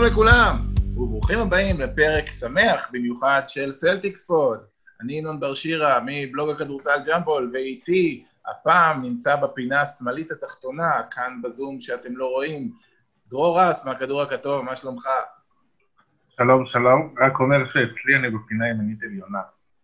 שלום 0.00 0.12
לכולם, 0.12 0.56
וברוכים 0.96 1.38
הבאים 1.38 1.80
לפרק 1.80 2.30
שמח 2.30 2.90
במיוחד 2.92 3.42
של 3.46 3.72
סלטיקס 3.72 4.26
פוד. 4.26 4.58
אני 5.00 5.12
ינון 5.12 5.40
בר 5.40 5.54
שירה 5.54 5.98
מבלוג 6.06 6.50
הכדורסל 6.50 6.98
ג'מבול, 7.06 7.50
ואיתי 7.52 8.24
הפעם 8.50 9.02
נמצא 9.02 9.36
בפינה 9.36 9.82
השמאלית 9.82 10.30
התחתונה, 10.30 10.90
כאן 11.10 11.42
בזום 11.42 11.80
שאתם 11.80 12.16
לא 12.16 12.26
רואים, 12.26 12.70
דרור 13.28 13.60
רס 13.60 13.86
מהכדור 13.86 14.22
הכתוב, 14.22 14.64
מה 14.64 14.76
שלומך? 14.76 15.08
שלום, 16.36 16.66
שלום. 16.66 17.14
רק 17.18 17.40
אומר 17.40 17.68
שאצלי 17.68 18.16
אני 18.16 18.30
בפינה 18.30 18.68
ימנית 18.68 19.02
עליונה. 19.02 19.40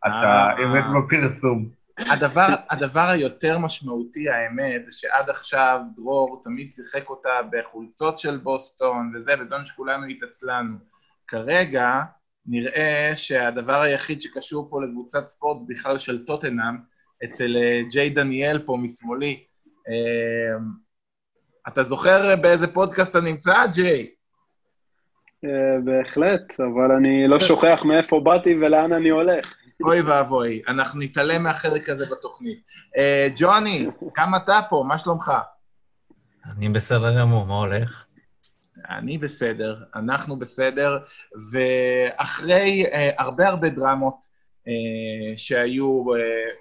אתה 0.06 0.50
אמת 0.64 0.84
בפרסום. 0.96 1.68
הדבר, 1.98 2.46
הדבר 2.70 3.04
היותר 3.08 3.58
משמעותי, 3.58 4.28
האמת, 4.28 4.84
זה 4.84 4.92
שעד 4.92 5.30
עכשיו 5.30 5.80
דרור 5.96 6.40
תמיד 6.44 6.70
שיחק 6.70 7.10
אותה 7.10 7.30
בחולצות 7.52 8.18
של 8.18 8.36
בוסטון 8.36 9.12
וזה, 9.14 9.34
וזה 9.40 9.56
שכולנו 9.64 10.06
התעצלנו. 10.06 10.76
כרגע 11.28 12.02
נראה 12.46 13.12
שהדבר 13.14 13.80
היחיד 13.80 14.20
שקשור 14.20 14.70
פה 14.70 14.82
לקבוצת 14.82 15.28
ספורט 15.28 15.62
בכלל 15.68 15.98
של 15.98 16.24
טוטנאם, 16.24 16.76
אצל 17.24 17.56
אה, 17.56 17.80
ג'יי 17.90 18.10
דניאל 18.10 18.58
פה 18.58 18.76
משמאלי. 18.82 19.44
אה, 19.88 20.58
אתה 21.68 21.82
זוכר 21.82 22.36
באיזה 22.36 22.66
פודקאסט 22.74 23.10
אתה 23.10 23.20
נמצא, 23.20 23.54
ג'יי? 23.74 24.10
אה, 25.44 25.50
בהחלט, 25.84 26.60
אבל 26.60 26.92
אני 26.92 27.28
לא 27.28 27.40
שוכח 27.40 27.82
מאיפה 27.84 28.20
באתי 28.20 28.54
ולאן 28.54 28.92
אני 28.92 29.08
הולך. 29.08 29.56
אוי 29.84 30.00
ואבוי, 30.00 30.62
אנחנו 30.68 31.00
נתעלם 31.00 31.42
מהחלק 31.42 31.88
הזה 31.88 32.06
בתוכנית. 32.06 32.58
Uh, 32.94 32.98
ג'וני, 33.36 33.86
גם 34.16 34.34
אתה 34.34 34.60
פה, 34.70 34.84
מה 34.88 34.98
שלומך? 34.98 35.32
אני 36.56 36.68
בסדר 36.68 37.20
גמור, 37.20 37.46
מה 37.46 37.54
הולך? 37.54 38.04
אני 38.90 39.18
בסדר, 39.18 39.82
אנחנו 39.94 40.36
בסדר, 40.36 40.98
ואחרי 41.52 42.84
uh, 42.86 43.14
הרבה 43.18 43.48
הרבה 43.48 43.68
דרמות 43.68 44.16
uh, 44.24 44.68
שהיו 45.36 46.04
uh, 46.04 46.18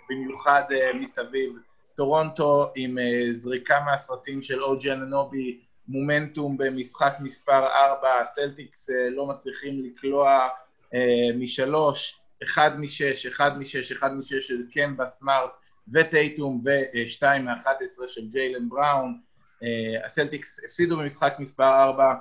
במיוחד 0.09 0.63
uh, 0.69 0.97
מסביב, 0.97 1.53
טורונטו 1.95 2.71
עם 2.75 2.97
uh, 2.97 3.31
זריקה 3.31 3.79
מהסרטים 3.85 4.41
של 4.41 4.63
אוג'י 4.63 4.91
אננובי, 4.91 5.59
מומנטום 5.87 6.57
במשחק 6.57 7.13
מספר 7.19 7.65
4, 7.65 8.07
הסלטיקס 8.21 8.89
uh, 8.89 8.93
לא 9.15 9.25
מצליחים 9.25 9.83
לקלוע 9.83 10.47
uh, 10.47 10.97
משלוש, 11.39 12.24
אחד 12.43 12.79
משש, 12.79 13.25
אחד 13.25 13.57
משש, 13.57 13.91
אחד 13.91 14.13
משש 14.13 14.47
של 14.47 14.61
קמבה 14.73 15.05
סמארט 15.05 15.51
וטייטום 15.93 16.61
ושתיים 16.65 17.45
מאחת 17.45 17.77
עשרה 17.81 18.07
של 18.07 18.27
ג'יילן 18.29 18.69
בראון. 18.69 19.19
אה, 19.63 20.05
הסלטיקס 20.05 20.59
הפסידו 20.65 20.97
במשחק 20.97 21.33
מספר 21.39 21.83
ארבע, 21.83 22.13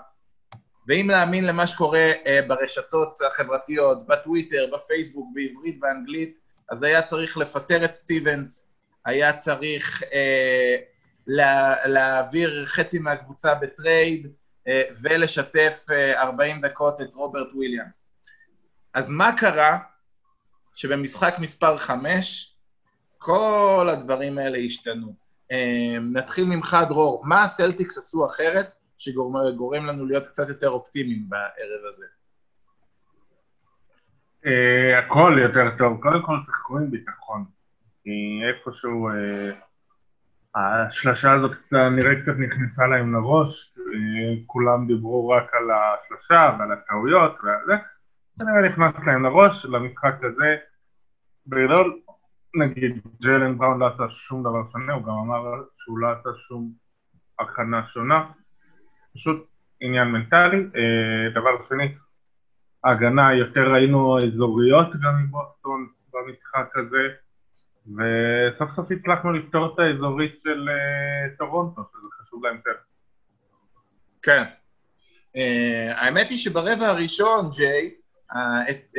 ואם 0.88 1.10
להאמין 1.10 1.46
למה 1.46 1.66
שקורה 1.66 2.12
אה, 2.26 2.40
ברשתות 2.48 3.18
החברתיות, 3.26 4.06
בטוויטר, 4.06 4.66
בפייסבוק, 4.74 5.28
בעברית, 5.34 5.80
באנגלית, 5.80 6.40
אז 6.70 6.82
היה 6.82 7.02
צריך 7.02 7.36
לפטר 7.36 7.84
את 7.84 7.94
סטיבנס, 7.94 8.70
היה 9.04 9.36
צריך 9.36 10.02
אה, 10.12 10.76
לה, 11.26 11.86
להעביר 11.86 12.66
חצי 12.66 12.98
מהקבוצה 12.98 13.54
ב 13.54 13.67
trade 13.67 14.32
אה, 14.68 14.82
ולשתף 15.02 15.86
אה, 15.90 16.22
40 16.22 16.60
דקות 16.60 17.00
את 17.00 17.14
רוברט 17.14 17.52
וויליאמס. 17.54 18.10
אז 18.94 19.10
מה 19.10 19.36
קרה? 19.36 19.78
שבמשחק 20.74 21.34
מספר 21.38 21.76
5, 21.76 22.56
כל 23.18 23.88
הדברים 23.92 24.38
האלה 24.38 24.58
השתנו. 24.58 25.14
אמ, 25.50 26.10
נתחיל 26.12 26.44
ממך, 26.44 26.76
דרור, 26.88 27.22
מה 27.26 27.42
הסלטיקס 27.42 27.98
עשו 27.98 28.26
אחרת 28.26 28.74
שגורם 28.98 29.86
לנו 29.86 30.06
להיות 30.06 30.26
קצת 30.26 30.48
יותר 30.48 30.68
אופטימיים 30.68 31.28
בערב 31.28 31.86
הזה? 31.88 32.04
אה, 34.46 34.98
הכל 34.98 35.38
יותר 35.42 35.76
טוב. 35.78 36.00
קודם 36.02 36.22
כל 36.22 36.36
שיחקו 36.46 36.78
עם 36.78 36.90
ביטחון. 36.90 37.44
כי 38.02 38.40
איפשהו 38.48 39.08
אה, 39.08 39.50
השלשה 40.54 41.32
הזאת 41.32 41.52
נראה 41.72 42.22
קצת 42.22 42.32
נכנסה 42.38 42.86
להם 42.86 43.14
לראש, 43.14 43.74
אה, 43.78 44.34
כולם 44.46 44.86
דיברו 44.86 45.28
רק 45.28 45.54
על 45.54 45.70
השלשה 45.70 46.56
ועל 46.58 46.72
הטעויות 46.72 47.38
וזה. 47.38 47.74
כנראה 48.38 48.68
נכנס 48.68 49.06
להם 49.06 49.22
לראש, 49.22 49.64
למשחק 49.64 50.14
הזה. 50.22 50.56
בגדול, 51.46 52.00
נגיד, 52.54 53.02
ג'לן 53.22 53.58
בראון 53.58 53.78
לא 53.78 53.86
עשה 53.86 54.10
שום 54.10 54.42
דבר 54.42 54.62
שונה, 54.72 54.92
הוא 54.92 55.02
גם 55.02 55.12
אמר 55.12 55.62
שהוא 55.78 55.98
לא 55.98 56.08
עשה 56.12 56.28
שום 56.48 56.72
הכנה 57.38 57.86
שונה. 57.86 58.30
פשוט 59.14 59.46
עניין 59.80 60.08
מנטלי. 60.08 60.56
אה, 60.56 61.30
דבר 61.30 61.68
שני, 61.68 61.94
ההגנה, 62.84 63.34
יותר 63.34 63.72
ראינו 63.72 64.18
אזוריות 64.26 64.88
גם 65.02 65.22
מבוסטון 65.22 65.86
במשחק 66.12 66.76
הזה, 66.76 67.08
וסוף 67.86 68.70
סוף 68.70 68.90
הצלחנו 68.90 69.32
לפתור 69.32 69.74
את 69.74 69.78
האזורית 69.78 70.40
של 70.42 70.68
uh, 70.68 71.38
טורונטו, 71.38 71.82
שזה 71.92 72.08
חשוב 72.20 72.44
להם 72.44 72.56
יותר. 72.56 72.70
כן. 74.22 74.42
Uh, 75.36 75.94
האמת 75.94 76.26
היא 76.30 76.38
שברבע 76.38 76.86
הראשון, 76.86 77.50
ג'יי, 77.56 77.94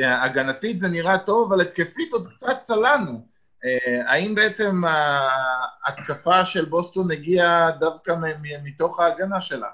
הגנתית 0.06 0.78
זה 0.78 0.88
נראה 0.88 1.18
טוב, 1.18 1.52
אבל 1.52 1.60
התקפית 1.60 2.12
עוד 2.12 2.28
קצת 2.28 2.56
צללנו. 2.60 3.26
אה, 3.64 4.12
האם 4.12 4.34
בעצם 4.34 4.82
ההתקפה 5.84 6.44
של 6.44 6.64
בוסטון 6.64 7.10
הגיעה 7.10 7.70
דווקא 7.70 8.14
מתוך 8.64 9.00
ההגנה 9.00 9.40
שלה? 9.40 9.68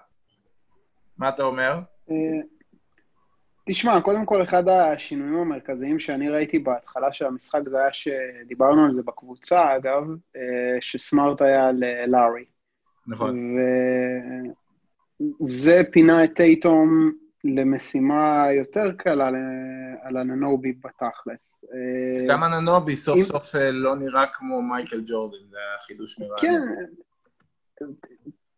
מה 1.19 1.29
אתה 1.29 1.43
אומר? 1.43 1.79
אה, 2.11 2.17
תשמע, 3.67 4.01
קודם 4.01 4.27
כל, 4.27 4.43
אחד 4.43 4.69
השינויים 4.69 5.35
המרכזיים 5.35 5.99
שאני 5.99 6.29
ראיתי 6.29 6.59
בהתחלה 6.59 7.13
של 7.13 7.27
המשחק 7.27 7.61
זה 7.69 7.79
היה 7.79 7.93
שדיברנו 7.93 8.85
על 8.85 8.93
זה 8.93 9.03
בקבוצה, 9.03 9.77
אגב, 9.77 10.05
אה, 10.37 10.81
שסמארט 10.81 11.43
היה 11.43 11.73
ללארי. 11.73 12.45
נכון. 13.07 13.57
וזה 15.41 15.83
פינה 15.93 16.25
את 16.25 16.35
טייטום 16.35 17.13
למשימה 17.45 18.47
יותר 18.59 18.93
קלה 18.93 19.29
על 20.03 20.17
אננובי 20.17 20.73
בתכלס. 20.73 21.65
גם 22.29 22.45
אננובי 22.45 22.97
סוף 22.97 23.19
אם... 23.19 23.23
סוף 23.23 23.55
אה, 23.55 23.71
לא 23.71 23.97
נראה 23.97 24.27
כמו 24.27 24.63
מייקל 24.63 25.03
ג'ורדן, 25.07 25.39
זה 25.51 25.57
היה 25.57 25.79
חידוש 25.87 26.19
מרענן. 26.19 26.39
כן, 27.77 27.87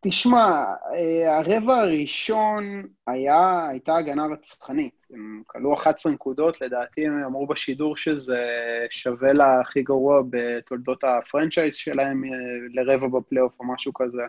תשמע, 0.06 0.64
אה, 0.94 1.38
הרבע 1.38 1.74
הראשון 1.74 2.82
היה, 3.06 3.68
הייתה 3.68 3.96
הגנה 3.96 4.26
רצחנית. 4.26 5.06
הם 5.10 5.42
כלו 5.46 5.74
11 5.74 6.12
נקודות, 6.12 6.60
לדעתי 6.60 7.06
הם 7.06 7.24
אמרו 7.24 7.46
בשידור 7.46 7.96
שזה 7.96 8.46
שווה 8.90 9.32
להכי 9.32 9.82
גרוע 9.82 10.22
בתולדות 10.30 11.04
הפרנצ'ייז 11.04 11.74
שלהם 11.74 12.24
אה, 12.24 12.30
לרבע 12.74 13.06
בפלייאוף 13.08 13.52
או 13.60 13.64
משהו 13.64 13.92
כזה. 13.94 14.22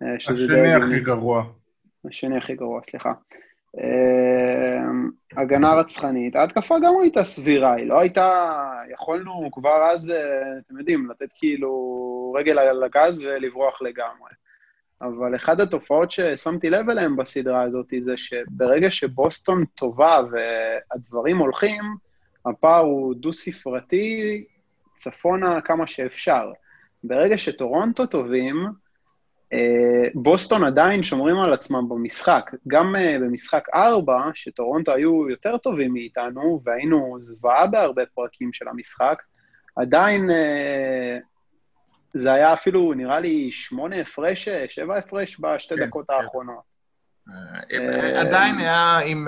השני 0.00 0.74
הכי 0.74 1.00
גרוע. 1.00 1.44
השני 2.08 2.36
הכי 2.36 2.54
גרוע, 2.54 2.82
סליחה. 2.82 3.12
אמ, 3.78 5.10
הגנה 5.36 5.74
רצחנית. 5.74 6.36
ההתקפה 6.36 6.76
גם 6.82 6.94
הייתה 7.02 7.24
סבירה, 7.24 7.74
היא 7.74 7.86
לא 7.86 8.00
הייתה... 8.00 8.50
יכולנו 8.92 9.50
כבר 9.52 9.90
אז, 9.92 10.10
אה, 10.10 10.58
אתם 10.66 10.78
יודעים, 10.78 11.10
לתת 11.10 11.32
כאילו 11.34 12.34
רגל 12.38 12.58
על 12.58 12.82
הגז 12.84 13.24
ולברוח 13.24 13.82
לגמרי. 13.82 14.30
אבל 15.02 15.36
אחת 15.36 15.60
התופעות 15.60 16.10
ששמתי 16.10 16.70
לב 16.70 16.90
אליהן 16.90 17.16
בסדרה 17.16 17.62
הזאת 17.62 17.86
זה 17.98 18.16
שברגע 18.16 18.90
שבוסטון 18.90 19.64
טובה 19.64 20.20
והדברים 20.30 21.38
הולכים, 21.38 21.82
הפער 22.46 22.82
הוא 22.82 23.14
דו-ספרתי, 23.14 24.44
צפונה 24.96 25.60
כמה 25.60 25.86
שאפשר. 25.86 26.52
ברגע 27.04 27.38
שטורונטו 27.38 28.06
טובים, 28.06 28.66
בוסטון 30.14 30.64
עדיין 30.64 31.02
שומרים 31.02 31.36
על 31.36 31.52
עצמם 31.52 31.88
במשחק. 31.88 32.50
גם 32.68 32.96
אה, 32.96 33.16
במשחק 33.20 33.64
4, 33.74 34.22
שטורונטו 34.34 34.92
היו 34.92 35.30
יותר 35.30 35.56
טובים 35.56 35.92
מאיתנו, 35.92 36.60
והיינו 36.64 37.16
זוועה 37.20 37.66
בהרבה 37.66 38.02
פרקים 38.14 38.52
של 38.52 38.68
המשחק, 38.68 39.22
עדיין 39.76 40.30
אה, 40.30 41.18
זה 42.14 42.32
היה 42.32 42.52
אפילו, 42.52 42.94
נראה 42.94 43.20
לי, 43.20 43.52
שמונה 43.52 43.96
הפרש, 43.96 44.48
שבע 44.48 44.96
הפרש 44.96 45.40
בשתי 45.40 45.76
כן, 45.76 45.86
דקות 45.86 46.06
כן. 46.08 46.14
האחרונות. 46.14 46.70
עדיין 48.16 48.58
היה 48.58 49.00
אם 49.00 49.24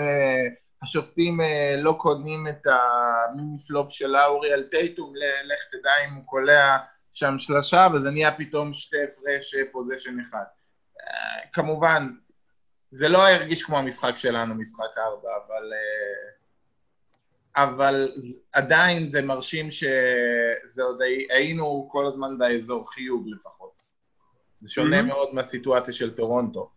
השופטים 0.82 1.40
לא 1.78 1.96
קונים 1.98 2.46
את 2.48 2.66
ה 2.66 2.85
mini 2.85 3.58
flop 3.68 3.92
של 3.92 4.06
לאורי 4.06 4.52
על 4.52 4.62
טייטום, 4.62 5.12
לך 5.44 5.60
תדע 5.72 5.90
אם 6.08 6.14
הוא 6.14 6.24
קולע 6.26 6.78
שם 7.12 7.38
שלושה, 7.38 7.86
וזה 7.94 8.10
נהיה 8.10 8.36
פתאום 8.36 8.72
שתי 8.72 8.96
הפרש 9.04 9.54
possession 9.72 10.20
אחד. 10.20 10.44
אה, 11.00 11.46
כמובן, 11.52 12.08
זה 12.90 13.08
לא 13.08 13.28
הרגיש 13.28 13.62
כמו 13.62 13.78
המשחק 13.78 14.16
שלנו, 14.16 14.54
משחק 14.54 14.98
ארבע, 14.98 15.30
אבל... 15.46 15.72
אה, 15.72 16.32
אבל 17.56 18.12
עדיין 18.52 19.10
זה 19.10 19.22
מרשים 19.22 19.70
שזה 19.70 20.82
עוד 20.82 21.00
היינו 21.30 21.88
כל 21.90 22.06
הזמן 22.06 22.38
באזור 22.38 22.92
חיוג 22.92 23.28
לפחות. 23.28 23.80
זה 24.54 24.70
שונה 24.70 25.00
mm-hmm. 25.00 25.02
מאוד 25.02 25.34
מהסיטואציה 25.34 25.94
של 25.94 26.14
טורונטו. 26.14 26.70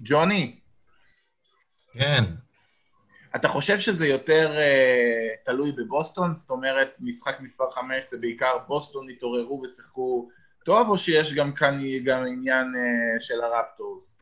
ג'וני, 0.00 0.60
כן. 1.92 2.24
אתה 3.36 3.48
חושב 3.48 3.78
שזה 3.78 4.08
יותר 4.08 4.50
uh, 4.54 5.44
תלוי 5.44 5.72
בבוסטון? 5.72 6.34
זאת 6.34 6.50
אומרת, 6.50 6.98
משחק 7.00 7.40
מספר 7.40 7.70
5 7.70 7.86
זה 8.06 8.18
בעיקר 8.20 8.58
בוסטון 8.66 9.08
התעוררו 9.08 9.62
ושיחקו 9.64 10.28
טוב, 10.64 10.88
או 10.88 10.98
שיש 10.98 11.34
גם 11.34 11.52
כאן 11.52 11.78
גם 12.04 12.26
עניין 12.26 12.66
uh, 12.66 13.20
של 13.20 13.40
הרפטורס? 13.42 14.18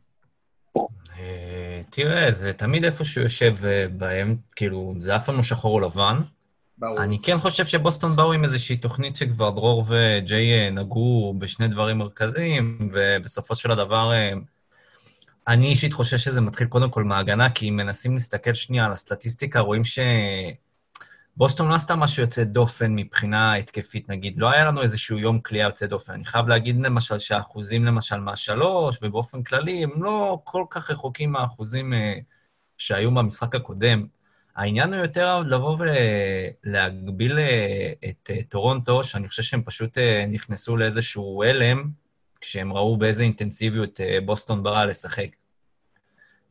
Uh, 0.78 1.10
תראה, 1.90 2.30
זה 2.30 2.52
תמיד 2.52 2.84
איפשהו 2.84 3.22
יושב 3.22 3.56
uh, 3.60 3.92
בהם, 3.92 4.36
כאילו, 4.56 4.94
זה 4.98 5.16
אף 5.16 5.26
פעם 5.26 5.36
לא 5.36 5.42
שחור 5.42 5.74
או 5.74 5.80
לבן. 5.80 6.20
ברור. 6.78 7.02
אני 7.02 7.18
כן 7.22 7.38
חושב 7.38 7.66
שבוסטון 7.66 8.16
באו 8.16 8.32
עם 8.32 8.44
איזושהי 8.44 8.76
תוכנית 8.76 9.16
שכבר 9.16 9.50
דרור 9.50 9.84
וג'יי 9.88 10.70
נגעו 10.70 11.34
בשני 11.38 11.68
דברים 11.68 11.98
מרכזיים, 11.98 12.90
ובסופו 12.92 13.54
של 13.54 13.70
הדבר, 13.70 14.12
אני 15.48 15.66
אישית 15.66 15.92
חושב 15.92 16.16
שזה 16.16 16.40
מתחיל 16.40 16.66
קודם 16.66 16.90
כל 16.90 17.04
מההגנה, 17.04 17.50
כי 17.50 17.68
אם 17.68 17.76
מנסים 17.76 18.12
להסתכל 18.12 18.54
שנייה 18.54 18.86
על 18.86 18.92
הסטטיסטיקה, 18.92 19.60
רואים 19.60 19.82
שבוסטון 21.36 21.68
לא 21.68 21.74
עשתה 21.74 21.96
משהו 21.96 22.22
יוצא 22.22 22.44
דופן 22.44 22.94
מבחינה 22.94 23.54
התקפית, 23.54 24.08
נגיד. 24.08 24.38
לא 24.38 24.50
היה 24.50 24.64
לנו 24.64 24.82
איזשהו 24.82 25.18
יום 25.18 25.40
כליאה 25.40 25.66
יוצא 25.66 25.86
דופן. 25.86 26.12
אני 26.12 26.24
חייב 26.24 26.48
להגיד 26.48 26.76
למשל 26.76 27.18
שהאחוזים 27.18 27.84
למשל 27.84 28.16
מהשלוש, 28.16 28.98
ובאופן 29.02 29.42
כללי, 29.42 29.84
הם 29.84 30.02
לא 30.02 30.40
כל 30.44 30.64
כך 30.70 30.90
רחוקים 30.90 31.32
מהאחוזים 31.32 31.92
שהיו 32.78 33.10
במשחק 33.10 33.54
הקודם. 33.54 34.06
העניין 34.58 34.94
הוא 34.94 35.02
יותר 35.02 35.38
לבוא 35.38 35.76
ולהגביל 36.64 37.38
אה, 37.38 37.92
את 38.08 38.30
אה, 38.30 38.42
טורונטו, 38.48 39.04
שאני 39.04 39.28
חושב 39.28 39.42
שהם 39.42 39.62
פשוט 39.62 39.98
אה, 39.98 40.24
נכנסו 40.28 40.76
לאיזשהו 40.76 41.42
הלם, 41.42 41.90
כשהם 42.40 42.72
ראו 42.72 42.96
באיזה 42.96 43.22
אינטנסיביות 43.22 44.00
בוסטון 44.24 44.62
באה 44.62 44.86
לשחק. 44.86 45.28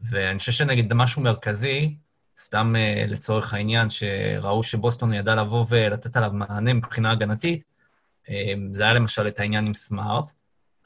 ואני 0.02 0.40
חושב 0.40 0.52
שנגיד 0.52 0.94
משהו 0.94 1.22
מרכזי, 1.22 1.96
סתם 2.38 2.76
לצורך 3.08 3.54
העניין, 3.54 3.90
שראו 3.90 4.64
שבוסטון 4.64 5.14
ידע 5.14 5.36
לבוא 5.36 5.66
ולתת 5.70 6.16
עליו 6.18 6.32
מענה 6.34 6.74
מבחינה 6.74 7.12
הגנתית, 7.12 7.64
זה 8.72 8.84
היה 8.84 8.94
למשל 8.94 9.28
את 9.28 9.40
העניין 9.40 9.66
עם 9.66 9.74
סמארט, 9.74 10.32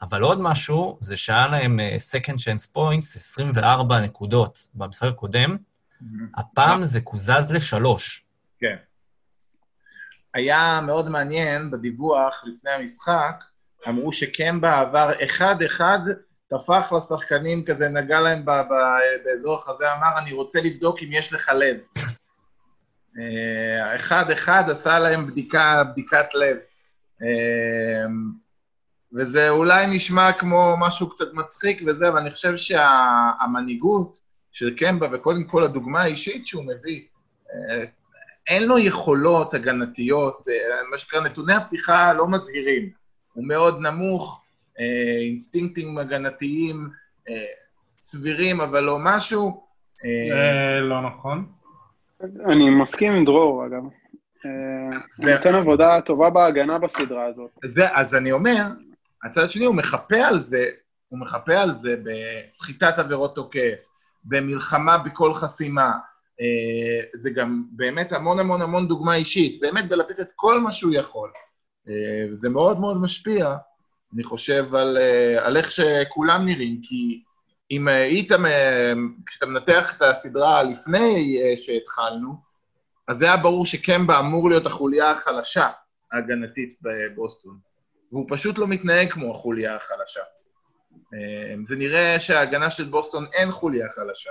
אבל 0.02 0.22
עוד 0.22 0.40
משהו, 0.40 0.98
זה 1.00 1.16
שהיה 1.16 1.46
להם 1.46 1.80
second 2.12 2.36
chance 2.36 2.76
points, 2.76 3.16
24 3.16 4.00
נקודות 4.00 4.68
במשחק 4.74 5.08
הקודם, 5.08 5.56
הפעם 6.34 6.82
זה 6.82 7.00
קוזז 7.00 7.50
לשלוש. 7.50 8.24
כן. 8.58 8.76
היה 10.34 10.80
מאוד 10.86 11.08
מעניין 11.08 11.70
בדיווח 11.70 12.44
לפני 12.46 12.70
המשחק, 12.70 13.44
אמרו 13.88 14.12
שקמבה 14.12 14.80
עבר 14.80 15.10
אחד-אחד, 15.24 15.98
טפח 16.52 16.92
לשחקנים 16.92 17.64
כזה, 17.64 17.88
נגע 17.88 18.20
להם 18.20 18.44
באזור 19.24 19.56
החזה, 19.56 19.92
אמר, 19.92 20.18
אני 20.18 20.32
רוצה 20.32 20.60
לבדוק 20.60 21.02
אם 21.02 21.08
יש 21.12 21.32
לך 21.32 21.48
לב. 21.48 21.76
אה, 23.18 23.96
אחד-אחד 23.96 24.70
עשה 24.70 24.98
להם 24.98 25.26
בדיקה, 25.26 25.82
בדיקת 25.92 26.34
לב. 26.34 26.56
אה, 27.22 28.06
וזה 29.14 29.50
אולי 29.50 29.86
נשמע 29.86 30.32
כמו 30.32 30.76
משהו 30.80 31.10
קצת 31.10 31.32
מצחיק 31.32 31.82
וזה, 31.86 32.08
אבל 32.08 32.18
אני 32.18 32.30
חושב 32.30 32.56
שהמנהיגות 32.56 34.16
של 34.52 34.76
קמבה, 34.76 35.06
וקודם 35.12 35.44
כל 35.44 35.62
הדוגמה 35.62 36.02
האישית 36.02 36.46
שהוא 36.46 36.64
מביא, 36.64 37.02
אה, 37.54 37.84
אין 38.46 38.68
לו 38.68 38.78
יכולות 38.78 39.54
הגנתיות, 39.54 40.48
אה, 40.48 40.54
מה 40.90 40.98
שנקרא, 40.98 41.20
נתוני 41.20 41.54
הפתיחה 41.54 42.12
לא 42.12 42.28
מזהירים. 42.28 42.90
הוא 43.32 43.48
מאוד 43.48 43.80
נמוך, 43.80 44.38
אה, 44.38 44.41
אינסטינקטים 45.28 45.98
הגנתיים 45.98 46.88
סבירים, 47.98 48.60
אבל 48.60 48.80
לא 48.80 48.98
משהו. 49.00 49.66
לא 50.82 51.02
נכון. 51.02 51.46
אני 52.46 52.70
מסכים 52.70 53.12
עם 53.12 53.24
דרור, 53.24 53.66
אגב. 53.66 53.82
הוא 55.16 55.30
נותן 55.30 55.54
עבודה 55.54 56.00
טובה 56.00 56.30
בהגנה 56.30 56.78
בסדרה 56.78 57.26
הזאת. 57.26 57.50
אז 57.94 58.14
אני 58.14 58.32
אומר, 58.32 58.62
הצד 59.24 59.42
השני, 59.42 59.64
הוא 59.64 59.74
מחפה 59.74 60.16
על 60.16 60.38
זה, 60.38 60.66
הוא 61.08 61.18
מחפה 61.18 61.54
על 61.54 61.74
זה 61.74 61.96
בסחיטת 62.04 62.98
עבירות 62.98 63.34
תוקף, 63.34 63.88
במלחמה 64.24 64.98
בכל 64.98 65.34
חסימה. 65.34 65.92
אה, 66.40 67.04
זה 67.14 67.30
גם 67.30 67.64
באמת 67.70 68.12
המון 68.12 68.38
המון 68.38 68.62
המון 68.62 68.88
דוגמה 68.88 69.14
אישית, 69.14 69.60
באמת 69.60 69.88
בלתת 69.88 70.20
את 70.20 70.32
כל 70.36 70.60
מה 70.60 70.72
שהוא 70.72 70.94
יכול. 70.94 71.30
אה, 71.88 72.26
זה 72.32 72.48
מאוד 72.48 72.80
מאוד 72.80 73.00
משפיע, 73.00 73.56
אני 74.14 74.24
חושב, 74.24 74.74
על, 74.74 74.98
אה, 74.98 75.46
על 75.46 75.56
איך 75.56 75.72
שכולם 75.72 76.44
נראים, 76.44 76.80
כי 76.82 77.22
אם 77.70 77.88
היית, 77.88 78.32
כשאתה 79.26 79.46
מנתח 79.46 79.96
את 79.96 80.02
הסדרה 80.02 80.62
לפני 80.62 81.38
שהתחלנו, 81.56 82.34
אז 83.08 83.16
זה 83.16 83.24
היה 83.24 83.36
ברור 83.36 83.66
שקמבה 83.66 84.18
אמור 84.18 84.48
להיות 84.48 84.66
החוליה 84.66 85.10
החלשה 85.10 85.68
ההגנתית 86.12 86.74
בבוסטון, 86.82 87.58
והוא 88.12 88.26
פשוט 88.28 88.58
לא 88.58 88.66
מתנהג 88.68 89.10
כמו 89.10 89.30
החוליה 89.30 89.76
החלשה. 89.76 90.20
אה, 91.14 91.54
זה 91.62 91.76
נראה 91.76 92.20
שההגנה 92.20 92.70
של 92.70 92.84
בוסטון 92.84 93.24
אין 93.32 93.50
חוליה 93.50 93.86
חלשה. 93.94 94.30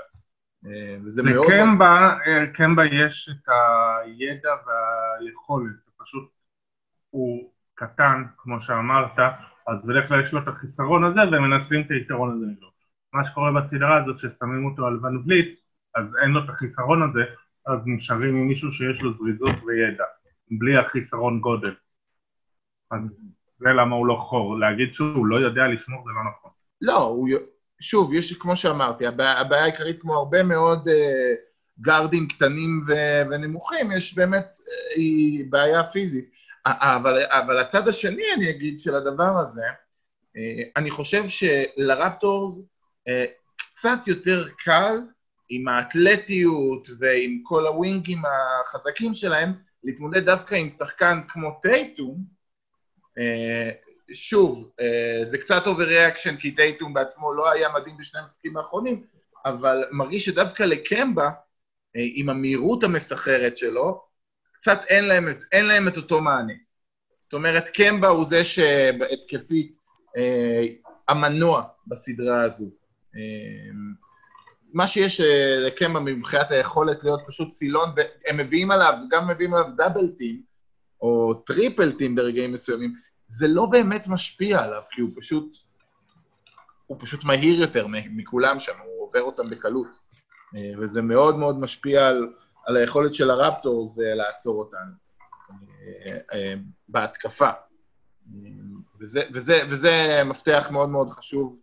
אה, 0.65 0.97
וזה 1.05 1.23
מאוד... 1.23 1.51
לקמבה, 1.51 2.17
אה, 2.27 2.53
קמבה 2.53 2.83
יש 2.85 3.29
את 3.31 3.49
הידע 3.49 4.49
והיכולת, 4.65 5.89
פשוט 5.97 6.31
הוא 7.09 7.51
קטן, 7.75 8.23
כמו 8.37 8.61
שאמרת, 8.61 9.19
אז 9.71 9.85
בדרך 9.85 10.07
כלל 10.07 10.23
יש 10.23 10.33
לו 10.33 10.39
את 10.39 10.47
החיסרון 10.47 11.03
הזה 11.03 11.19
והם 11.31 11.49
מנסים 11.49 11.81
את 11.81 11.91
היתרון 11.91 12.35
הזה 12.35 12.45
נגדו. 12.45 12.67
מה 13.13 13.23
שקורה 13.23 13.51
בסדרה 13.51 14.01
הזאת, 14.01 14.19
ששמים 14.19 14.65
אותו 14.65 14.85
על 14.85 15.05
ון 15.05 15.23
וליט, 15.25 15.59
אז 15.95 16.05
אין 16.23 16.31
לו 16.31 16.43
את 16.43 16.49
החיסרון 16.49 17.09
הזה, 17.09 17.21
אז 17.67 17.79
נשארים 17.85 18.35
עם 18.35 18.47
מישהו 18.47 18.71
שיש 18.71 19.01
לו 19.01 19.13
זריזות 19.13 19.55
וידע, 19.67 20.03
בלי 20.51 20.77
החיסרון 20.77 21.39
גודל. 21.39 21.73
אז 22.91 23.17
זה 23.59 23.69
למה 23.69 23.95
הוא 23.95 24.07
לא 24.07 24.15
חור. 24.29 24.59
להגיד 24.59 24.93
שהוא 24.93 25.25
לא 25.25 25.35
יודע 25.35 25.61
לשמור 25.67 26.03
זה 26.03 26.09
לא 26.15 26.31
נכון. 26.31 26.51
לא, 26.81 27.03
הוא, 27.03 27.29
שוב, 27.79 28.13
יש, 28.13 28.33
כמו 28.33 28.55
שאמרתי, 28.55 29.07
הבעיה, 29.07 29.39
הבעיה 29.39 29.63
העיקרית, 29.63 30.01
כמו 30.01 30.15
הרבה 30.15 30.43
מאוד 30.43 30.87
אה, 30.87 31.33
גארדים 31.81 32.27
קטנים 32.27 32.81
ו, 32.87 32.91
ונמוכים, 33.31 33.91
יש 33.91 34.15
באמת, 34.15 34.45
אה, 34.45 34.95
היא 34.95 35.45
בעיה 35.49 35.83
פיזית. 35.83 36.40
אבל, 36.65 37.25
אבל 37.25 37.59
הצד 37.59 37.87
השני, 37.87 38.23
אני 38.35 38.49
אגיד, 38.49 38.79
של 38.79 38.95
הדבר 38.95 39.37
הזה, 39.37 39.61
אה, 40.37 40.63
אני 40.77 40.91
חושב 40.91 41.23
שלרפטורס 41.27 42.61
אה, 43.07 43.25
קצת 43.57 44.07
יותר 44.07 44.47
קל 44.57 44.95
עם 45.49 45.67
האתלטיות 45.67 46.87
ועם 46.99 47.39
כל 47.43 47.67
הווינגים 47.67 48.21
החזקים 48.25 49.13
שלהם, 49.13 49.53
להתמודד 49.83 50.25
דווקא 50.25 50.55
עם 50.55 50.69
שחקן 50.69 51.19
כמו 51.27 51.59
טייטום, 51.61 52.23
אה, 53.17 53.69
שוב, 54.13 54.71
זה 55.25 55.37
קצת 55.37 55.67
overreaction, 55.67 56.37
כי 56.37 56.51
טייטום 56.51 56.93
בעצמו 56.93 57.33
לא 57.33 57.51
היה 57.51 57.69
מדהים 57.73 57.97
בשני 57.97 58.21
המשחקים 58.21 58.57
האחרונים, 58.57 59.03
אבל 59.45 59.83
מרגיש 59.91 60.25
שדווקא 60.25 60.63
לקמבה, 60.63 61.29
עם 61.93 62.29
המהירות 62.29 62.83
המסחררת 62.83 63.57
שלו, 63.57 64.03
קצת 64.61 64.81
אין 64.87 65.03
להם, 65.07 65.27
אין 65.51 65.65
להם 65.65 65.87
את 65.87 65.97
אותו 65.97 66.21
מענה. 66.21 66.53
זאת 67.19 67.33
אומרת, 67.33 67.67
קמבה 67.67 68.07
הוא 68.07 68.25
זה 68.25 68.43
שהתקפית 68.43 69.75
אה, 70.17 70.65
המנוע 71.07 71.63
בסדרה 71.87 72.41
הזו. 72.41 72.65
אה, 73.15 73.71
מה 74.73 74.87
שיש 74.87 75.21
לקמבה 75.67 75.99
מבחינת 75.99 76.51
היכולת 76.51 77.03
להיות 77.03 77.21
פשוט 77.27 77.49
סילון, 77.49 77.89
והם 77.95 78.37
מביאים 78.37 78.71
עליו, 78.71 78.93
גם 79.09 79.27
מביאים 79.27 79.53
עליו 79.53 79.67
double 79.77 80.07
team, 80.17 80.41
או 81.01 81.33
triple 81.33 81.91
team 81.91 82.15
ברגעים 82.15 82.51
מסוימים, 82.51 82.93
זה 83.27 83.47
לא 83.47 83.65
באמת 83.65 84.07
משפיע 84.07 84.63
עליו, 84.63 84.81
כי 84.91 85.01
הוא 85.01 85.09
פשוט, 85.15 85.57
הוא 86.87 86.97
פשוט 86.99 87.23
מהיר 87.23 87.61
יותר 87.61 87.87
מכולם 87.89 88.59
שם, 88.59 88.73
הוא 88.85 89.07
עובר 89.07 89.21
אותם 89.21 89.49
בקלות. 89.49 89.99
אה, 90.55 90.71
וזה 90.79 91.01
מאוד 91.01 91.37
מאוד 91.37 91.59
משפיע 91.59 92.07
על, 92.07 92.33
על 92.65 92.77
היכולת 92.77 93.13
של 93.13 93.29
הרפטורס 93.29 93.97
לעצור 93.97 94.59
אותנו 94.59 94.91
אה, 95.51 96.17
אה, 96.33 96.53
בהתקפה. 96.89 97.49
וזה, 98.99 99.21
וזה, 99.33 99.61
וזה 99.69 100.21
מפתח 100.25 100.67
מאוד 100.71 100.89
מאוד 100.89 101.09
חשוב 101.09 101.61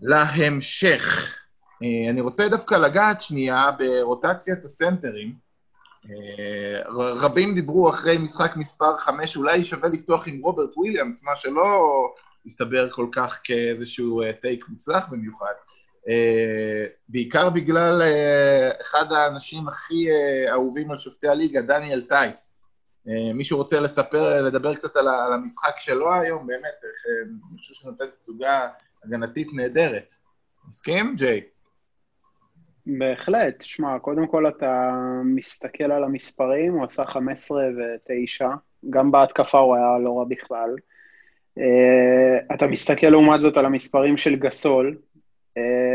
להמשך. 0.00 1.34
אני 2.10 2.20
רוצה 2.20 2.48
דווקא 2.48 2.74
לגעת 2.74 3.22
שנייה 3.22 3.70
ברוטציית 3.78 4.64
הסנטרים. 4.64 5.34
אה, 6.10 6.82
רבים 6.94 7.54
דיברו 7.54 7.90
אחרי 7.90 8.18
משחק 8.18 8.56
מספר 8.56 8.96
5, 8.96 9.36
אולי 9.36 9.64
שווה 9.64 9.88
לפתוח 9.88 10.28
עם 10.28 10.42
רוברט 10.42 10.76
וויליאמס, 10.76 11.24
מה 11.24 11.36
שלא 11.36 12.06
הסתבר 12.46 12.90
כל 12.90 13.06
כך 13.12 13.40
כאיזשהו 13.44 14.22
טייק 14.40 14.64
אה, 14.64 14.68
מוצלח 14.68 15.08
במיוחד. 15.10 15.52
אה, 16.08 16.86
בעיקר 17.08 17.50
בגלל 17.50 18.02
אחד 18.80 19.12
האנשים 19.12 19.68
הכי 19.68 20.06
אהובים 20.50 20.90
על 20.90 20.96
שופטי 20.96 21.28
הליגה, 21.28 21.62
דניאל 21.62 22.02
טייס. 22.08 22.54
מישהו 23.34 23.58
רוצה 23.58 23.80
לספר, 23.80 24.42
לדבר 24.42 24.74
קצת 24.74 24.96
על 24.96 25.32
המשחק 25.34 25.74
שלו 25.76 26.14
היום? 26.14 26.46
באמת, 26.46 26.84
אני 27.50 27.58
חושב 27.58 27.74
שנותן 27.74 28.04
תצוגה 28.06 28.68
הגנתית 29.04 29.48
נהדרת. 29.54 30.12
מסכים, 30.68 31.14
ג'יי? 31.16 31.40
בהחלט. 32.86 33.62
שמע, 33.62 33.98
קודם 33.98 34.26
כל 34.26 34.48
אתה 34.48 34.90
מסתכל 35.24 35.92
על 35.92 36.04
המספרים, 36.04 36.72
הוא 36.72 36.84
עשה 36.84 37.04
15 37.04 37.62
ו-9, 37.62 38.46
גם 38.90 39.10
בהתקפה 39.10 39.58
הוא 39.58 39.76
היה 39.76 39.98
לא 40.04 40.18
רע 40.18 40.24
בכלל. 40.28 40.76
אתה 42.54 42.66
מסתכל 42.66 43.06
לעומת 43.06 43.40
זאת 43.40 43.56
על 43.56 43.66
המספרים 43.66 44.16
של 44.16 44.36
גסול, 44.36 44.96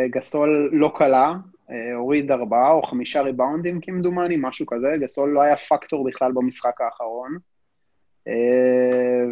גסול 0.09 0.69
לא 0.73 0.91
קלה, 0.95 1.33
uh, 1.69 1.71
הוריד 1.95 2.31
ארבעה 2.31 2.71
או 2.71 2.81
חמישה 2.83 3.21
ריבאונדים 3.21 3.81
כמדומני, 3.81 4.35
משהו 4.39 4.65
כזה, 4.65 4.87
גסול 5.01 5.29
לא 5.29 5.41
היה 5.41 5.57
פקטור 5.57 6.07
בכלל 6.07 6.31
במשחק 6.31 6.81
האחרון. 6.81 7.37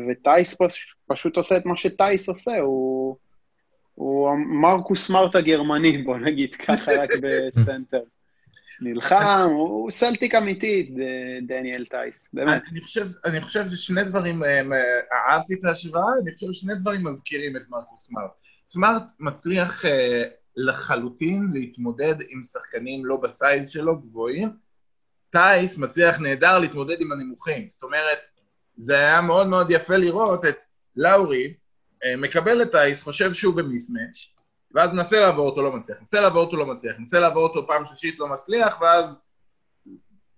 וטייס 0.09 0.57
פשוט 1.07 1.37
עושה 1.37 1.57
את 1.57 1.65
מה 1.65 1.77
שטייס 1.77 2.29
עושה, 2.29 2.59
הוא, 2.59 3.17
הוא 3.95 4.35
מרקוס 4.37 5.07
סמארט 5.07 5.35
הגרמני, 5.35 5.97
בוא 6.05 6.17
נגיד 6.17 6.55
ככה, 6.55 6.91
רק 6.91 7.09
בסנטר. 7.23 8.03
נלחם, 8.81 9.49
הוא 9.49 9.91
סלטיק 9.91 10.35
אמיתי, 10.35 10.95
דניאל 11.47 11.85
טייס, 11.85 12.27
באמת. 12.33 12.61
אני 12.71 12.81
חושב, 12.81 13.07
אני 13.25 13.41
חושב 13.41 13.67
ששני 13.67 14.03
דברים, 14.03 14.43
אה, 14.43 14.61
אהבתי 15.29 15.53
את 15.53 15.65
ההשוואה, 15.65 16.13
אני 16.23 16.31
חושב 16.33 16.47
ששני 16.51 16.73
דברים 16.81 17.03
מזכירים 17.03 17.55
את 17.57 17.61
מרקוס 17.69 18.07
סמארט. 18.07 18.44
סמארט 18.67 19.11
מצליח 19.19 19.85
אה, 19.85 20.23
לחלוטין 20.55 21.49
להתמודד 21.53 22.15
עם 22.27 22.43
שחקנים 22.43 23.05
לא 23.05 23.17
ב 23.17 23.28
size 23.28 23.69
שלו, 23.69 23.99
גבוהים. 23.99 24.49
טייס 25.29 25.77
מצליח 25.77 26.19
נהדר 26.19 26.59
להתמודד 26.59 27.01
עם 27.01 27.11
הנמוכים. 27.11 27.69
זאת 27.69 27.83
אומרת, 27.83 28.17
זה 28.77 28.95
היה 28.95 29.21
מאוד 29.21 29.47
מאוד 29.47 29.71
יפה 29.71 29.97
לראות 29.97 30.45
את 30.45 30.57
לאורי 30.95 31.53
אה, 32.03 32.15
מקבל 32.15 32.61
את 32.61 32.75
האיס, 32.75 33.03
חושב 33.03 33.33
שהוא 33.33 33.55
במיסמץ', 33.55 34.35
ואז 34.71 34.93
מנסה 34.93 35.19
לעבור 35.19 35.49
אותו, 35.49 35.61
לא 35.61 35.71
מצליח, 35.71 35.99
מנסה 35.99 36.19
לעבור 36.19 36.43
אותו, 36.43 36.57
לא 36.57 36.65
מצליח, 36.65 36.99
מנסה 36.99 37.19
לעבור 37.19 37.43
אותו 37.43 37.67
פעם 37.67 37.85
שלישית, 37.85 38.19
לא 38.19 38.27
מצליח, 38.27 38.81
ואז 38.81 39.21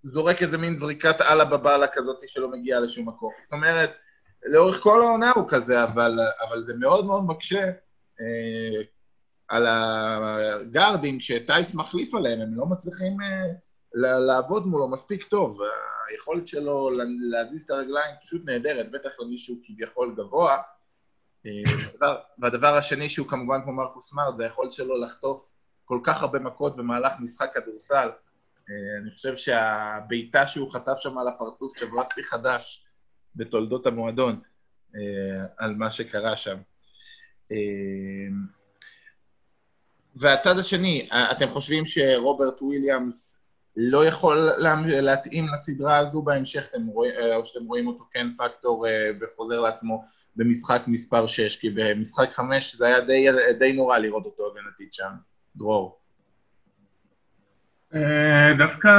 זורק 0.02 0.42
איזה 0.42 0.58
מין 0.58 0.76
זריקת 0.76 1.20
אללה 1.20 1.44
בבאללה 1.44 1.86
כזאת 1.94 2.16
שלא 2.26 2.50
מגיעה 2.50 2.80
לשום 2.80 3.08
מקום. 3.08 3.32
זאת 3.40 3.52
אומרת, 3.52 3.90
לאורך 4.44 4.80
כל 4.80 5.02
העונה 5.02 5.30
הוא 5.30 5.48
כזה, 5.48 5.84
אבל, 5.84 6.18
אבל 6.48 6.62
זה 6.62 6.74
מאוד 6.74 7.06
מאוד 7.06 7.26
מקשה 7.26 7.70
על 9.48 9.66
הגארדים, 9.68 11.18
כשטייס 11.18 11.74
מחליף 11.74 12.14
עליהם, 12.14 12.40
הם 12.40 12.54
לא 12.54 12.66
מצליחים 12.66 13.20
אה, 13.20 13.46
לעבוד 14.26 14.66
מולו 14.66 14.88
מספיק 14.88 15.24
טוב. 15.24 15.58
היכולת 16.10 16.48
שלו 16.48 16.90
להזיז 17.30 17.62
את 17.62 17.70
הרגליים 17.70 18.14
פשוט 18.22 18.42
נהדרת, 18.44 18.90
בטח 18.90 19.10
למישהו 19.20 19.56
כביכול 19.64 20.14
גבוה. 20.16 20.56
והדבר, 21.44 22.18
והדבר 22.38 22.74
השני 22.74 23.08
שהוא 23.08 23.28
כמובן 23.28 23.62
כמו 23.64 23.72
מרקוס 23.72 24.10
סמארט, 24.10 24.36
זה 24.36 24.42
היכולת 24.42 24.72
שלו 24.72 25.02
לחטוף 25.02 25.52
כל 25.84 26.00
כך 26.04 26.22
הרבה 26.22 26.38
מכות 26.38 26.76
במהלך 26.76 27.12
משחק 27.20 27.50
כדורסל. 27.54 28.08
אני 29.02 29.10
חושב 29.10 29.36
שהבעיטה 29.36 30.46
שהוא 30.46 30.72
חטף 30.72 30.94
שם 30.96 31.18
על 31.18 31.28
הפרצוף 31.28 31.78
שברה 31.78 32.04
שיא 32.14 32.22
חדש 32.24 32.86
בתולדות 33.36 33.86
המועדון 33.86 34.40
על 35.56 35.74
מה 35.74 35.90
שקרה 35.90 36.36
שם. 36.36 36.58
והצד 40.16 40.58
השני, 40.58 41.08
אתם 41.30 41.48
חושבים 41.48 41.86
שרוברט 41.86 42.62
וויליאמס 42.62 43.38
לא 43.80 44.06
יכול 44.06 44.50
להתאים 44.84 45.48
לסדרה 45.54 45.98
הזו 45.98 46.22
בהמשך, 46.22 46.68
אתם 46.70 46.86
רואים, 46.86 47.12
אה, 47.14 47.36
או 47.36 47.46
שאתם 47.46 47.64
רואים 47.64 47.86
אותו 47.86 48.04
כן 48.12 48.32
פקטור 48.32 48.86
אה, 48.86 49.10
וחוזר 49.20 49.60
לעצמו 49.60 50.04
במשחק 50.36 50.82
מספר 50.86 51.26
6, 51.26 51.56
כי 51.56 51.70
במשחק 51.70 52.32
5 52.32 52.76
זה 52.76 52.86
היה 52.86 53.00
די, 53.00 53.26
די 53.58 53.72
נורא 53.72 53.98
לראות 53.98 54.24
אותו 54.24 54.42
הגנתית 54.46 54.92
שם. 54.92 55.10
דרור. 55.56 55.98
אה, 57.94 58.54
דווקא 58.58 58.90